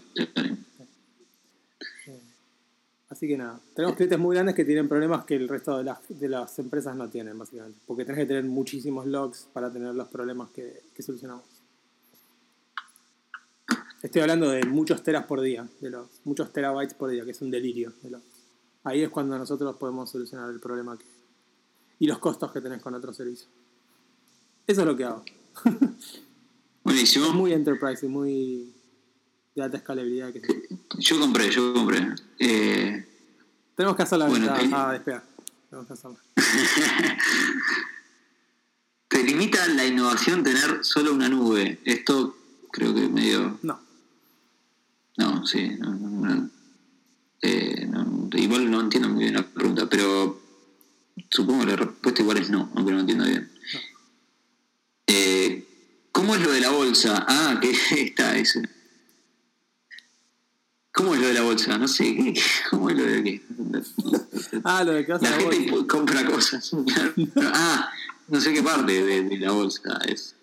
[3.09, 5.97] Así que nada, tenemos clientes muy grandes que tienen problemas que el resto de las,
[6.07, 7.79] de las empresas no tienen, básicamente.
[7.87, 11.43] Porque tenés que tener muchísimos logs para tener los problemas que, que solucionamos.
[14.03, 17.41] Estoy hablando de muchos teras por día, de logs, muchos terabytes por día, que es
[17.41, 18.25] un delirio de logs.
[18.83, 21.05] Ahí es cuando nosotros podemos solucionar el problema que,
[21.97, 23.47] y los costos que tenés con otro servicio.
[24.67, 25.23] Eso es lo que hago.
[26.83, 27.33] Buenísimo.
[27.33, 28.73] muy enterprise y muy
[29.55, 30.31] de alta escalabilidad.
[30.31, 30.41] Que.
[30.99, 32.07] Yo compré, yo compré.
[32.39, 33.05] Eh,
[33.75, 35.23] Tenemos que hacer la Bueno, venta ahí- a despegar.
[35.69, 36.17] Tenemos que hacerla.
[39.07, 41.79] te limita la innovación tener solo una nube.
[41.85, 42.37] Esto
[42.71, 43.57] creo que medio...
[43.63, 43.79] No.
[45.17, 45.69] No, sí.
[45.79, 46.49] no.
[47.41, 50.41] Eh, no, igual no entiendo muy bien la pregunta, pero
[51.29, 53.49] supongo que la respuesta igual es no, aunque no entiendo bien.
[55.07, 55.65] Eh,
[56.11, 57.25] ¿Cómo es lo de la bolsa?
[57.27, 57.71] Ah, que
[58.01, 58.61] está ese.
[60.93, 61.77] ¿Cómo es lo de la bolsa?
[61.77, 63.41] No sé, ¿qué- ¿cómo es lo de qué?
[64.63, 65.87] Ah, lo de que a La la gente bolsa.
[65.87, 66.71] compra cosas.
[67.53, 67.89] ah,
[68.27, 70.35] no sé qué parte de, de la bolsa es.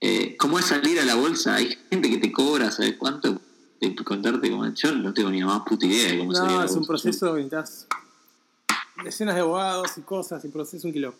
[0.00, 1.56] Eh, ¿Cómo es salir a la bolsa?
[1.56, 3.40] Hay gente que te cobra, ¿sabes cuánto?
[3.80, 6.54] De contarte como yo no tengo ni la más puta idea de cómo salir a
[6.54, 6.88] No, la es un bolsa.
[6.88, 7.86] proceso que necesitas
[9.04, 11.14] decenas de abogados y cosas, y proceso un kilo.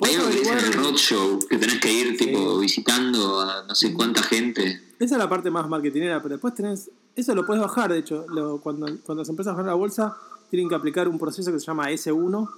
[0.00, 3.92] Hay algo que dicen el roadshow, que tenés que ir tipo visitando a no sé
[3.92, 4.80] cuánta gente.
[4.98, 6.90] Esa es la parte más marketingera, pero después tenés.
[7.18, 8.26] Eso lo puedes bajar, de hecho.
[8.62, 10.16] Cuando, cuando las empresas a la bolsa,
[10.50, 12.48] tienen que aplicar un proceso que se llama S1,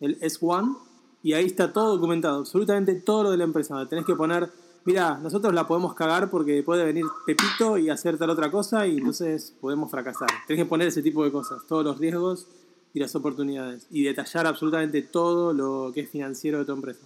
[0.00, 0.76] el S1,
[1.22, 3.88] y ahí está todo documentado, absolutamente todo lo de la empresa.
[3.88, 4.50] Tenés que poner,
[4.84, 8.98] mira, nosotros la podemos cagar porque puede venir Pepito y hacer tal otra cosa, y
[8.98, 10.28] entonces podemos fracasar.
[10.46, 12.48] Tenés que poner ese tipo de cosas, todos los riesgos
[12.92, 17.00] y las oportunidades, y detallar absolutamente todo lo que es financiero de tu empresa.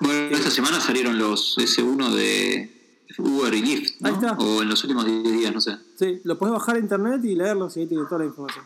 [0.00, 2.81] Bueno, esta semana salieron los S1 de
[3.18, 4.08] Uber y Lyft, ¿no?
[4.08, 4.32] Ahí está.
[4.32, 5.76] O en los últimos 10 días, no sé.
[5.96, 8.64] Sí, lo puedes bajar a internet y leerlos y ahí tiene toda la información.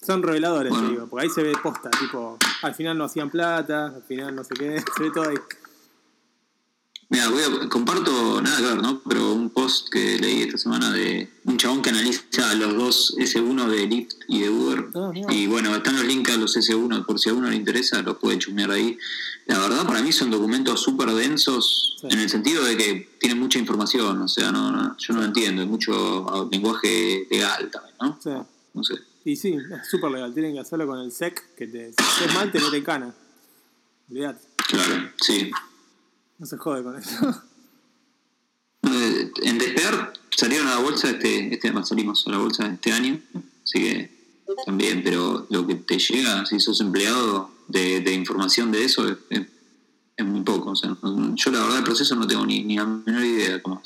[0.00, 0.86] Son reveladores, Bueno.
[0.86, 4.34] te digo, porque ahí se ve posta, tipo, al final no hacían plata, al final
[4.34, 5.36] no sé qué, se ve todo ahí.
[7.10, 9.00] Mira, voy a, comparto nada que ver, ¿no?
[9.08, 13.66] Pero un post que leí esta semana de un chabón que analiza los dos S1
[13.66, 14.88] de Lyft y de Uber.
[14.94, 18.02] Ah, y bueno, están los links a los S1, por si a uno le interesa,
[18.02, 18.98] los puede chumear ahí.
[19.46, 22.08] La verdad, para mí son documentos súper densos, Sí.
[22.10, 25.26] en el sentido de que tienen mucha información, o sea, no, no- yo no lo
[25.26, 28.20] entiendo, hay mucho lenguaje legal también, ¿no?
[28.20, 28.94] Sea, No sé.
[29.24, 32.34] y sí, es súper legal, tienen que hacerlo con el SEC, que te, si haces
[32.34, 33.14] mal te mete cana.
[34.10, 35.50] Olvídate, Claro, sí.
[36.38, 37.42] No se jode con eso.
[38.82, 43.20] Eh, En Despegar salieron a la bolsa este, este salimos a la bolsa este año,
[43.64, 44.18] así que
[44.64, 49.16] también, pero lo que te llega, si sos empleado, de, de información de eso es,
[49.30, 49.46] es-
[50.24, 50.70] muy poco.
[50.70, 53.80] O sea, yo la verdad el proceso no tengo ni, ni la menor idea cómo.